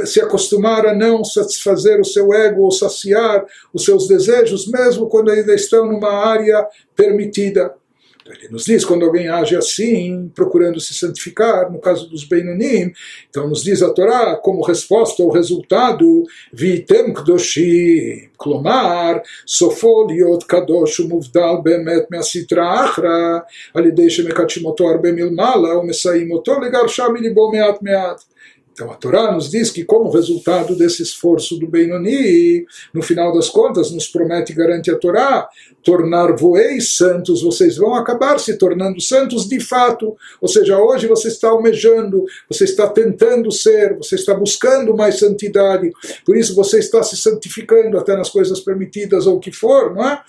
Se 0.04 0.20
acostumar 0.20 0.86
a 0.86 0.94
não 0.94 1.24
satisfazer 1.24 2.00
o 2.00 2.04
seu 2.04 2.32
ego 2.32 2.62
ou 2.62 2.72
saciar 2.72 3.44
os 3.72 3.84
seus 3.84 4.08
desejos, 4.08 4.66
mesmo 4.66 5.08
quando 5.08 5.30
ainda 5.30 5.54
estão 5.54 5.86
numa 5.86 6.10
área 6.10 6.66
permitida. 6.94 7.74
Ele 8.28 8.48
nos 8.48 8.64
diz 8.64 8.84
quando 8.84 9.04
alguém 9.04 9.28
age 9.28 9.56
assim, 9.56 10.30
procurando 10.34 10.80
se 10.80 10.94
santificar, 10.94 11.70
no 11.70 11.78
caso 11.78 12.08
dos 12.08 12.24
Beinonim, 12.24 12.92
então 13.28 13.48
nos 13.48 13.62
diz 13.62 13.82
a 13.82 13.90
Torá 13.92 14.36
como 14.36 14.64
resposta 14.64 15.22
ao 15.22 15.30
resultado, 15.30 16.24
Vitem 16.52 17.14
Kdoshim, 17.14 18.30
Klomar, 18.36 19.22
Sofoliot 19.44 20.44
Kadosh 20.46 21.00
Muvdal 21.00 21.62
Bemet 21.62 22.08
Measitra 22.10 22.64
Achra, 22.64 23.44
Alidei 23.72 24.10
Shemekachimoto 24.10 24.86
Arbe 24.86 25.12
Milmala, 25.12 25.78
O 25.78 25.84
Mesaimoto 25.84 26.58
Legar 26.58 26.88
Sham 26.88 27.14
Libo 27.14 27.50
Meat 27.50 27.80
Meat. 27.82 28.20
Então 28.76 28.90
a 28.90 28.94
Torá 28.94 29.32
nos 29.32 29.50
diz 29.50 29.70
que, 29.70 29.84
como 29.84 30.10
resultado 30.10 30.76
desse 30.76 31.02
esforço 31.02 31.58
do 31.58 31.66
Benoni, 31.66 32.66
no 32.92 33.02
final 33.02 33.32
das 33.32 33.48
contas, 33.48 33.90
nos 33.90 34.06
promete 34.06 34.52
e 34.52 34.54
garante 34.54 34.90
a 34.90 34.98
Torá, 34.98 35.48
tornar-voeis 35.82 36.94
santos, 36.94 37.40
vocês 37.40 37.78
vão 37.78 37.94
acabar 37.94 38.38
se 38.38 38.58
tornando 38.58 39.00
santos 39.00 39.48
de 39.48 39.58
fato. 39.60 40.14
Ou 40.42 40.46
seja, 40.46 40.78
hoje 40.78 41.06
você 41.06 41.28
está 41.28 41.48
almejando, 41.48 42.26
você 42.50 42.64
está 42.64 42.86
tentando 42.86 43.50
ser, 43.50 43.96
você 43.96 44.16
está 44.16 44.34
buscando 44.34 44.94
mais 44.94 45.18
santidade, 45.20 45.90
por 46.26 46.36
isso 46.36 46.54
você 46.54 46.78
está 46.78 47.02
se 47.02 47.16
santificando 47.16 47.96
até 47.96 48.14
nas 48.14 48.28
coisas 48.28 48.60
permitidas 48.60 49.26
ou 49.26 49.36
o 49.36 49.40
que 49.40 49.52
for, 49.52 49.94
não 49.94 50.06
é? 50.06 50.20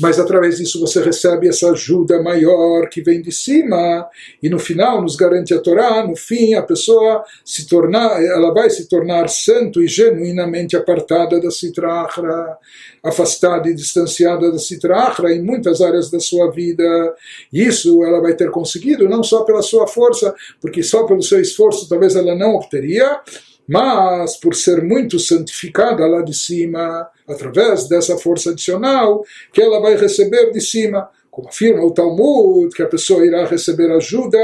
Mas 0.00 0.18
através 0.18 0.58
disso 0.58 0.80
você 0.80 1.02
recebe 1.02 1.48
essa 1.48 1.70
ajuda 1.70 2.22
maior 2.22 2.88
que 2.88 3.02
vem 3.02 3.20
de 3.20 3.32
cima, 3.32 4.08
e 4.42 4.48
no 4.48 4.58
final 4.58 5.02
nos 5.02 5.16
garante 5.16 5.52
a 5.52 5.58
Torá, 5.58 6.06
no 6.06 6.16
fim 6.16 6.54
a 6.54 6.62
pessoa 6.62 7.24
se 7.44 7.66
tornar, 7.66 8.22
ela 8.22 8.52
vai 8.52 8.70
se 8.70 8.88
tornar 8.88 9.28
santo 9.28 9.82
e 9.82 9.88
genuinamente 9.88 10.76
apartada 10.76 11.40
da 11.40 11.50
Sitrahra, 11.50 12.56
afastada 13.02 13.68
e 13.68 13.74
distanciada 13.74 14.50
da 14.50 14.58
Sitrahra 14.58 15.32
em 15.32 15.42
muitas 15.42 15.80
áreas 15.80 16.10
da 16.10 16.20
sua 16.20 16.50
vida. 16.50 17.14
Isso 17.52 18.04
ela 18.04 18.20
vai 18.20 18.34
ter 18.34 18.50
conseguido 18.50 19.08
não 19.08 19.22
só 19.22 19.42
pela 19.42 19.62
sua 19.62 19.86
força, 19.86 20.34
porque 20.60 20.82
só 20.82 21.04
pelo 21.04 21.22
seu 21.22 21.40
esforço 21.40 21.88
talvez 21.88 22.14
ela 22.16 22.34
não 22.34 22.54
obteria, 22.54 23.20
mas 23.68 24.36
por 24.38 24.54
ser 24.54 24.82
muito 24.82 25.18
santificada 25.18 26.06
lá 26.06 26.22
de 26.22 26.34
cima, 26.34 27.06
através 27.28 27.86
dessa 27.86 28.16
força 28.16 28.50
adicional 28.50 29.22
que 29.52 29.60
ela 29.60 29.80
vai 29.80 29.96
receber 29.96 30.50
de 30.50 30.60
cima. 30.60 31.10
Como 31.30 31.50
afirma 31.50 31.84
o 31.84 31.92
Talmud, 31.92 32.74
que 32.74 32.82
a 32.82 32.88
pessoa 32.88 33.24
irá 33.24 33.44
receber 33.44 33.92
ajuda 33.92 34.38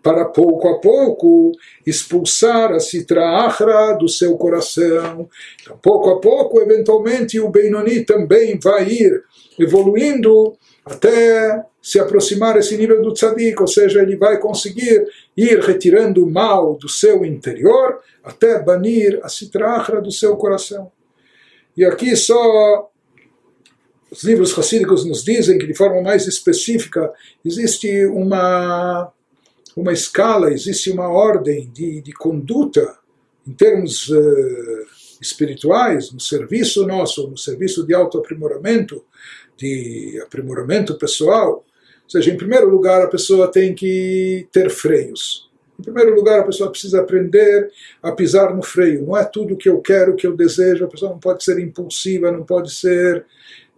para 0.00 0.26
pouco 0.26 0.68
a 0.68 0.78
pouco 0.78 1.50
expulsar 1.84 2.70
a 2.70 2.78
citra 2.78 3.24
achra 3.44 3.94
do 3.94 4.08
seu 4.08 4.36
coração. 4.36 5.28
Então, 5.60 5.76
pouco 5.82 6.10
a 6.10 6.20
pouco, 6.20 6.60
eventualmente, 6.60 7.40
o 7.40 7.48
Benoni 7.48 8.04
também 8.04 8.60
vai 8.62 8.86
ir 8.86 9.24
evoluindo 9.58 10.56
até 10.84 11.64
se 11.82 11.98
aproximar 11.98 12.56
esse 12.56 12.76
nível 12.76 13.02
do 13.02 13.12
tzadik, 13.12 13.60
ou 13.60 13.66
seja, 13.66 14.02
ele 14.02 14.16
vai 14.16 14.38
conseguir 14.38 15.04
ir 15.36 15.60
retirando 15.60 16.24
o 16.24 16.30
mal 16.30 16.76
do 16.76 16.88
seu 16.88 17.24
interior 17.24 18.00
até 18.24 18.62
banir 18.62 19.20
a 19.22 19.28
citrahra 19.28 20.00
do 20.00 20.10
seu 20.10 20.36
coração. 20.36 20.90
E 21.76 21.84
aqui 21.84 22.16
só 22.16 22.90
os 24.10 24.22
livros 24.22 24.52
racídicos 24.52 25.04
nos 25.04 25.22
dizem 25.22 25.58
que 25.58 25.66
de 25.66 25.74
forma 25.74 26.00
mais 26.00 26.26
específica 26.26 27.12
existe 27.44 28.06
uma, 28.06 29.12
uma 29.76 29.92
escala, 29.92 30.52
existe 30.52 30.90
uma 30.90 31.08
ordem 31.08 31.70
de, 31.72 32.00
de 32.00 32.12
conduta 32.12 32.96
em 33.46 33.52
termos 33.52 34.08
uh, 34.08 34.86
espirituais, 35.20 36.10
no 36.12 36.20
serviço 36.20 36.86
nosso, 36.86 37.28
no 37.28 37.36
serviço 37.36 37.86
de 37.86 37.94
autoaprimoramento, 37.94 39.04
de 39.56 40.20
aprimoramento 40.24 40.96
pessoal. 40.96 41.64
Ou 42.06 42.10
seja, 42.10 42.30
em 42.30 42.36
primeiro 42.36 42.68
lugar, 42.68 43.02
a 43.02 43.08
pessoa 43.08 43.50
tem 43.50 43.74
que 43.74 44.46
ter 44.52 44.70
freios. 44.70 45.50
Em 45.78 45.82
primeiro 45.82 46.14
lugar, 46.14 46.40
a 46.40 46.44
pessoa 46.44 46.70
precisa 46.70 47.00
aprender 47.00 47.70
a 48.00 48.12
pisar 48.12 48.54
no 48.54 48.62
freio. 48.62 49.04
Não 49.04 49.16
é 49.16 49.24
tudo 49.24 49.54
o 49.54 49.56
que 49.56 49.68
eu 49.68 49.80
quero, 49.80 50.12
o 50.12 50.16
que 50.16 50.26
eu 50.26 50.36
desejo. 50.36 50.84
A 50.84 50.88
pessoa 50.88 51.10
não 51.10 51.18
pode 51.18 51.42
ser 51.42 51.58
impulsiva, 51.58 52.30
não 52.30 52.44
pode 52.44 52.72
ser 52.72 53.26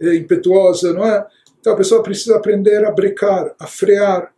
é, 0.00 0.14
impetuosa, 0.14 0.92
não 0.92 1.04
é? 1.04 1.26
Então 1.58 1.72
a 1.72 1.76
pessoa 1.76 2.02
precisa 2.02 2.36
aprender 2.36 2.84
a 2.84 2.90
brecar, 2.90 3.54
a 3.58 3.66
frear. 3.66 4.32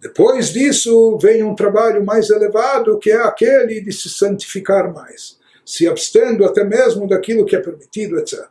Depois 0.00 0.52
disso, 0.52 1.16
vem 1.18 1.42
um 1.42 1.54
trabalho 1.54 2.04
mais 2.04 2.28
elevado, 2.30 2.98
que 2.98 3.10
é 3.10 3.16
aquele 3.16 3.80
de 3.80 3.92
se 3.92 4.10
santificar 4.10 4.92
mais, 4.92 5.38
se 5.64 5.88
abstendo 5.88 6.44
até 6.44 6.64
mesmo 6.64 7.08
daquilo 7.08 7.46
que 7.46 7.56
é 7.56 7.60
permitido, 7.60 8.18
etc. 8.18 8.44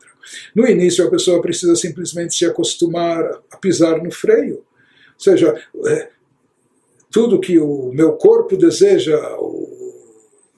No 0.54 0.68
início, 0.68 1.06
a 1.06 1.10
pessoa 1.10 1.42
precisa 1.42 1.76
simplesmente 1.76 2.36
se 2.36 2.46
acostumar 2.46 3.42
a 3.52 3.58
pisar 3.58 4.02
no 4.04 4.12
freio. 4.12 4.56
Ou 4.58 5.20
seja, 5.20 5.56
é, 5.88 6.10
tudo 7.10 7.40
que 7.40 7.58
o 7.58 7.92
meu 7.94 8.14
corpo 8.14 8.58
deseja, 8.58 9.18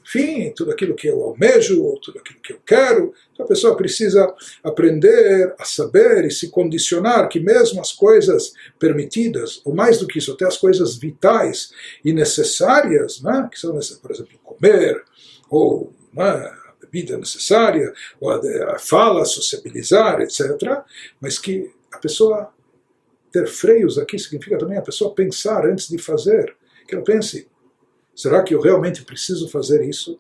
enfim, 0.04 0.52
tudo 0.56 0.72
aquilo 0.72 0.96
que 0.96 1.08
eu 1.08 1.22
almejo, 1.22 2.00
tudo 2.02 2.18
aquilo 2.20 2.40
que 2.40 2.54
eu 2.54 2.60
quero. 2.66 3.14
A 3.38 3.44
pessoa 3.44 3.76
precisa 3.76 4.34
aprender 4.64 5.54
a 5.60 5.66
saber 5.66 6.26
e 6.26 6.32
se 6.32 6.50
condicionar 6.50 7.28
que 7.28 7.40
mesmo 7.40 7.82
as 7.82 7.92
coisas 7.92 8.54
permitidas, 8.80 9.62
ou 9.66 9.76
mais 9.76 10.00
do 10.00 10.08
que 10.08 10.18
isso, 10.18 10.32
até 10.32 10.46
as 10.46 10.58
coisas 10.58 10.96
vitais 10.96 11.72
e 12.04 12.14
necessárias, 12.14 13.22
né, 13.22 13.48
que 13.52 13.60
são, 13.60 13.78
por 14.02 14.12
exemplo, 14.12 14.40
comer, 14.44 15.04
ou 15.50 15.94
né, 16.14 16.52
bebida 16.98 17.18
necessária, 17.18 17.94
ou 18.20 18.32
a, 18.32 18.76
a 18.76 18.80
fala, 18.80 19.24
sociabilizar, 19.26 20.22
etc. 20.22 20.42
Mas 21.20 21.38
que 21.38 21.72
a 21.92 21.98
pessoa 21.98 22.52
ter 23.32 23.48
freios 23.48 23.98
aqui 23.98 24.18
significa 24.18 24.58
também 24.58 24.78
a 24.78 24.82
pessoa 24.82 25.14
pensar 25.14 25.66
antes 25.66 25.88
de 25.88 25.98
fazer. 25.98 26.56
Que 26.88 26.96
ela 26.96 27.04
pense: 27.04 27.48
será 28.16 28.44
que 28.44 28.54
eu 28.54 28.62
realmente 28.62 29.04
preciso 29.04 29.50
fazer 29.50 29.84
isso? 29.88 30.20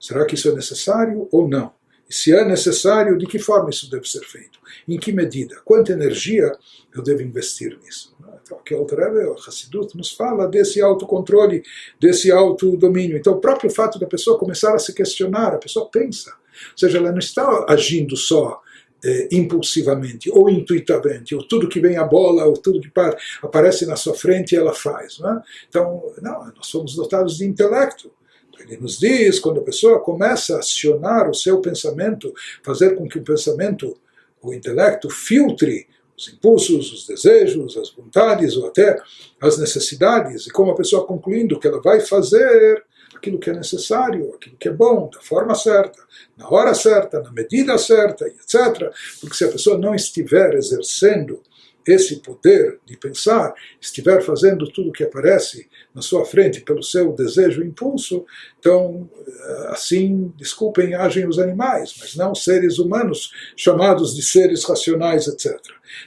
Será 0.00 0.24
que 0.24 0.34
isso 0.34 0.48
é 0.48 0.54
necessário 0.54 1.28
ou 1.32 1.48
não? 1.48 1.72
E 2.08 2.12
se 2.12 2.34
é 2.34 2.44
necessário, 2.44 3.16
de 3.16 3.26
que 3.26 3.38
forma 3.38 3.70
isso 3.70 3.90
deve 3.90 4.06
ser 4.06 4.22
feito? 4.24 4.58
Em 4.86 4.98
que 4.98 5.10
medida? 5.10 5.60
Quanta 5.64 5.92
energia 5.92 6.52
eu 6.94 7.02
devo 7.02 7.22
investir 7.22 7.78
nisso? 7.82 8.14
Que 8.64 8.74
o 8.74 8.84
Rebbe, 8.84 9.24
o 9.26 9.34
Hassidut, 9.34 9.96
nos 9.96 10.12
fala 10.12 10.46
desse 10.46 10.80
autocontrole, 10.80 11.62
desse 12.00 12.30
autodomínio. 12.30 13.16
Então, 13.16 13.34
o 13.34 13.40
próprio 13.40 13.70
fato 13.70 13.98
da 13.98 14.06
pessoa 14.06 14.38
começar 14.38 14.74
a 14.74 14.78
se 14.78 14.92
questionar, 14.92 15.54
a 15.54 15.58
pessoa 15.58 15.88
pensa. 15.90 16.30
Ou 16.30 16.78
seja, 16.78 16.98
ela 16.98 17.10
não 17.10 17.18
está 17.18 17.66
agindo 17.68 18.16
só 18.16 18.60
eh, 19.04 19.28
impulsivamente 19.32 20.30
ou 20.30 20.48
intuitivamente, 20.48 21.34
ou 21.34 21.46
tudo 21.46 21.68
que 21.68 21.78
vem 21.78 21.98
à 21.98 22.04
bola, 22.04 22.46
ou 22.46 22.54
tudo 22.54 22.80
que 22.80 22.90
aparece 23.42 23.84
na 23.84 23.96
sua 23.96 24.14
frente 24.14 24.56
ela 24.56 24.72
faz. 24.72 25.18
Não 25.18 25.30
é? 25.30 25.42
Então, 25.68 26.02
não, 26.22 26.46
nós 26.56 26.66
somos 26.66 26.94
dotados 26.94 27.36
de 27.36 27.44
intelecto. 27.44 28.10
Ele 28.58 28.78
nos 28.78 28.98
diz, 28.98 29.38
quando 29.38 29.60
a 29.60 29.64
pessoa 29.64 30.00
começa 30.00 30.56
a 30.56 30.60
acionar 30.60 31.28
o 31.28 31.34
seu 31.34 31.60
pensamento, 31.60 32.32
fazer 32.62 32.94
com 32.94 33.06
que 33.06 33.18
o 33.18 33.22
pensamento, 33.22 33.94
o 34.40 34.54
intelecto, 34.54 35.10
filtre 35.10 35.86
os 36.16 36.28
impulsos, 36.28 36.92
os 36.92 37.06
desejos, 37.06 37.76
as 37.76 37.90
vontades 37.90 38.56
ou 38.56 38.66
até 38.66 39.00
as 39.40 39.58
necessidades, 39.58 40.46
e 40.46 40.50
como 40.50 40.70
a 40.70 40.76
pessoa 40.76 41.06
concluindo 41.06 41.58
que 41.58 41.66
ela 41.66 41.80
vai 41.80 42.00
fazer 42.00 42.84
aquilo 43.14 43.38
que 43.38 43.50
é 43.50 43.54
necessário, 43.54 44.34
aquilo 44.34 44.56
que 44.56 44.68
é 44.68 44.72
bom, 44.72 45.08
da 45.12 45.20
forma 45.20 45.54
certa, 45.54 45.98
na 46.36 46.48
hora 46.48 46.74
certa, 46.74 47.20
na 47.20 47.32
medida 47.32 47.78
certa, 47.78 48.26
etc. 48.26 48.92
Porque 49.20 49.36
se 49.36 49.44
a 49.44 49.48
pessoa 49.48 49.78
não 49.78 49.94
estiver 49.94 50.54
exercendo 50.54 51.40
esse 51.86 52.16
poder 52.16 52.80
de 52.84 52.96
pensar, 52.96 53.54
estiver 53.80 54.22
fazendo 54.22 54.70
tudo 54.70 54.88
o 54.88 54.92
que 54.92 55.04
aparece 55.04 55.68
na 55.94 56.00
sua 56.00 56.24
frente 56.24 56.60
pelo 56.60 56.82
seu 56.82 57.12
desejo 57.12 57.62
e 57.62 57.66
impulso, 57.66 58.24
então, 58.58 59.08
eh, 59.26 59.66
assim, 59.68 60.32
desculpem, 60.36 60.94
agem 60.94 61.28
os 61.28 61.38
animais, 61.38 61.94
mas 62.00 62.16
não 62.16 62.34
seres 62.34 62.78
humanos 62.78 63.32
chamados 63.56 64.14
de 64.14 64.22
seres 64.22 64.64
racionais, 64.64 65.26
etc. 65.26 65.58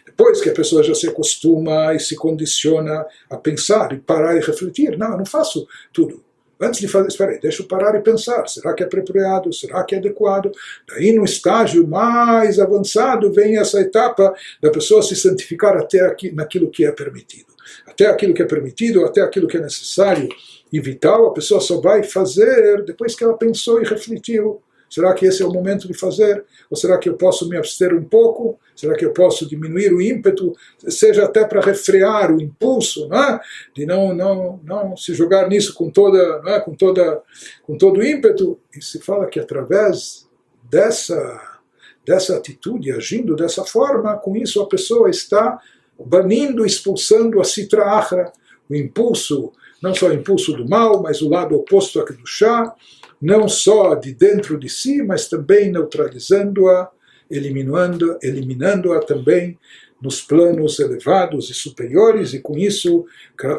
Depois 0.06 0.42
que 0.42 0.50
a 0.50 0.54
pessoa 0.54 0.84
já 0.84 0.96
se 0.96 1.08
acostuma 1.08 1.94
e 1.94 2.00
se 2.00 2.16
condiciona 2.16 3.06
a 3.30 3.38
pensar 3.38 3.94
e 3.94 4.00
parar 4.00 4.36
e 4.36 4.40
refletir, 4.40 4.98
não, 4.98 5.12
eu 5.12 5.18
não 5.18 5.26
faço 5.26 5.68
tudo. 5.94 6.27
Antes 6.60 6.80
de 6.80 6.88
fazer, 6.88 7.08
espera 7.08 7.32
aí, 7.32 7.40
deixa 7.40 7.62
eu 7.62 7.68
parar 7.68 7.96
e 7.96 8.02
pensar, 8.02 8.48
será 8.48 8.74
que 8.74 8.84
é 8.84 8.86
apropriado, 8.86 9.54
será 9.54 9.84
que 9.84 9.94
é 9.94 10.00
adequado? 10.00 10.52
Daí 10.88 11.14
no 11.14 11.24
estágio 11.24 11.88
mais 11.88 12.60
avançado 12.60 13.32
vem 13.32 13.58
essa 13.58 13.80
etapa 13.80 14.34
da 14.62 14.72
pessoa 14.72 15.04
se 15.04 15.16
santificar 15.16 15.78
até 15.78 16.02
aqui, 16.02 16.32
naquilo 16.32 16.70
que 16.70 16.86
é 16.86 16.92
permitido. 16.92 17.48
Até 17.86 18.08
aquilo 18.08 18.34
que 18.34 18.42
é 18.42 18.46
permitido, 18.46 19.06
até 19.06 19.22
aquilo 19.22 19.48
que 19.48 19.58
é 19.58 19.62
necessário 19.62 20.30
e 20.72 20.80
vital, 20.80 21.28
a 21.28 21.34
pessoa 21.34 21.62
só 21.62 21.80
vai 21.80 22.04
fazer 22.04 22.84
depois 22.84 23.16
que 23.16 23.24
ela 23.24 23.38
pensou 23.38 23.82
e 23.82 23.86
refletiu. 23.86 24.62
Será 24.90 25.14
que 25.14 25.26
esse 25.26 25.42
é 25.42 25.46
o 25.46 25.52
momento 25.52 25.88
de 25.88 25.94
fazer? 25.94 26.44
Ou 26.70 26.78
será 26.78 26.98
que 26.98 27.10
eu 27.10 27.16
posso 27.16 27.48
me 27.50 27.58
abster 27.58 27.94
um 27.94 28.04
pouco? 28.04 28.60
Será 28.76 28.96
que 28.96 29.06
eu 29.06 29.12
posso 29.12 29.48
diminuir 29.48 29.94
o 29.94 30.02
ímpeto, 30.02 30.56
seja 30.88 31.26
até 31.26 31.46
para 31.46 31.62
refrear 31.62 32.32
o 32.32 32.42
impulso, 32.42 33.08
não 33.08 33.18
é? 33.18 33.42
de 33.76 33.86
não, 33.86 34.14
não, 34.14 34.60
não 34.64 34.96
se 34.96 35.14
jogar 35.14 35.50
nisso 35.50 35.74
com, 35.74 35.90
toda, 35.90 36.42
é? 36.46 36.60
com, 36.60 36.76
toda, 36.76 37.22
com 37.64 37.78
todo 37.78 38.00
o 38.00 38.04
ímpeto? 38.04 38.60
E 38.76 38.84
se 38.84 39.00
fala 39.00 39.28
que 39.28 39.40
através 39.40 40.28
dessa, 40.70 41.60
dessa 42.06 42.38
atitude, 42.38 42.92
agindo 42.92 43.36
dessa 43.36 43.66
forma, 43.66 44.16
com 44.18 44.36
isso 44.38 44.62
a 44.62 44.68
pessoa 44.68 45.10
está 45.10 45.60
banindo, 46.00 46.66
expulsando 46.66 47.42
a 47.42 47.44
citra 47.44 48.32
o 48.70 48.76
impulso, 48.76 49.52
não 49.82 49.94
só 49.94 50.08
o 50.08 50.14
impulso 50.14 50.54
do 50.54 50.68
mal, 50.68 51.02
mas 51.02 51.22
o 51.22 51.30
lado 51.30 51.56
oposto 51.56 52.00
aqui 52.00 52.14
do 52.14 52.26
chá, 52.26 52.74
não 53.22 53.48
só 53.48 53.96
de 53.96 54.14
dentro 54.14 54.58
de 54.60 54.70
si, 54.70 55.02
mas 55.02 55.28
também 55.28 55.72
neutralizando-a, 55.72 56.90
eliminando-a 57.30 58.18
eliminando 58.22 58.98
também 59.02 59.58
nos 60.02 60.22
planos 60.22 60.80
elevados 60.80 61.50
e 61.50 61.54
superiores, 61.54 62.34
e 62.34 62.40
com 62.40 62.58
isso 62.58 63.06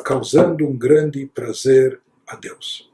causando 0.05 0.67
um 0.67 0.77
grande 0.77 1.27
prazer 1.27 2.01
a 2.27 2.37
Deus. 2.37 2.89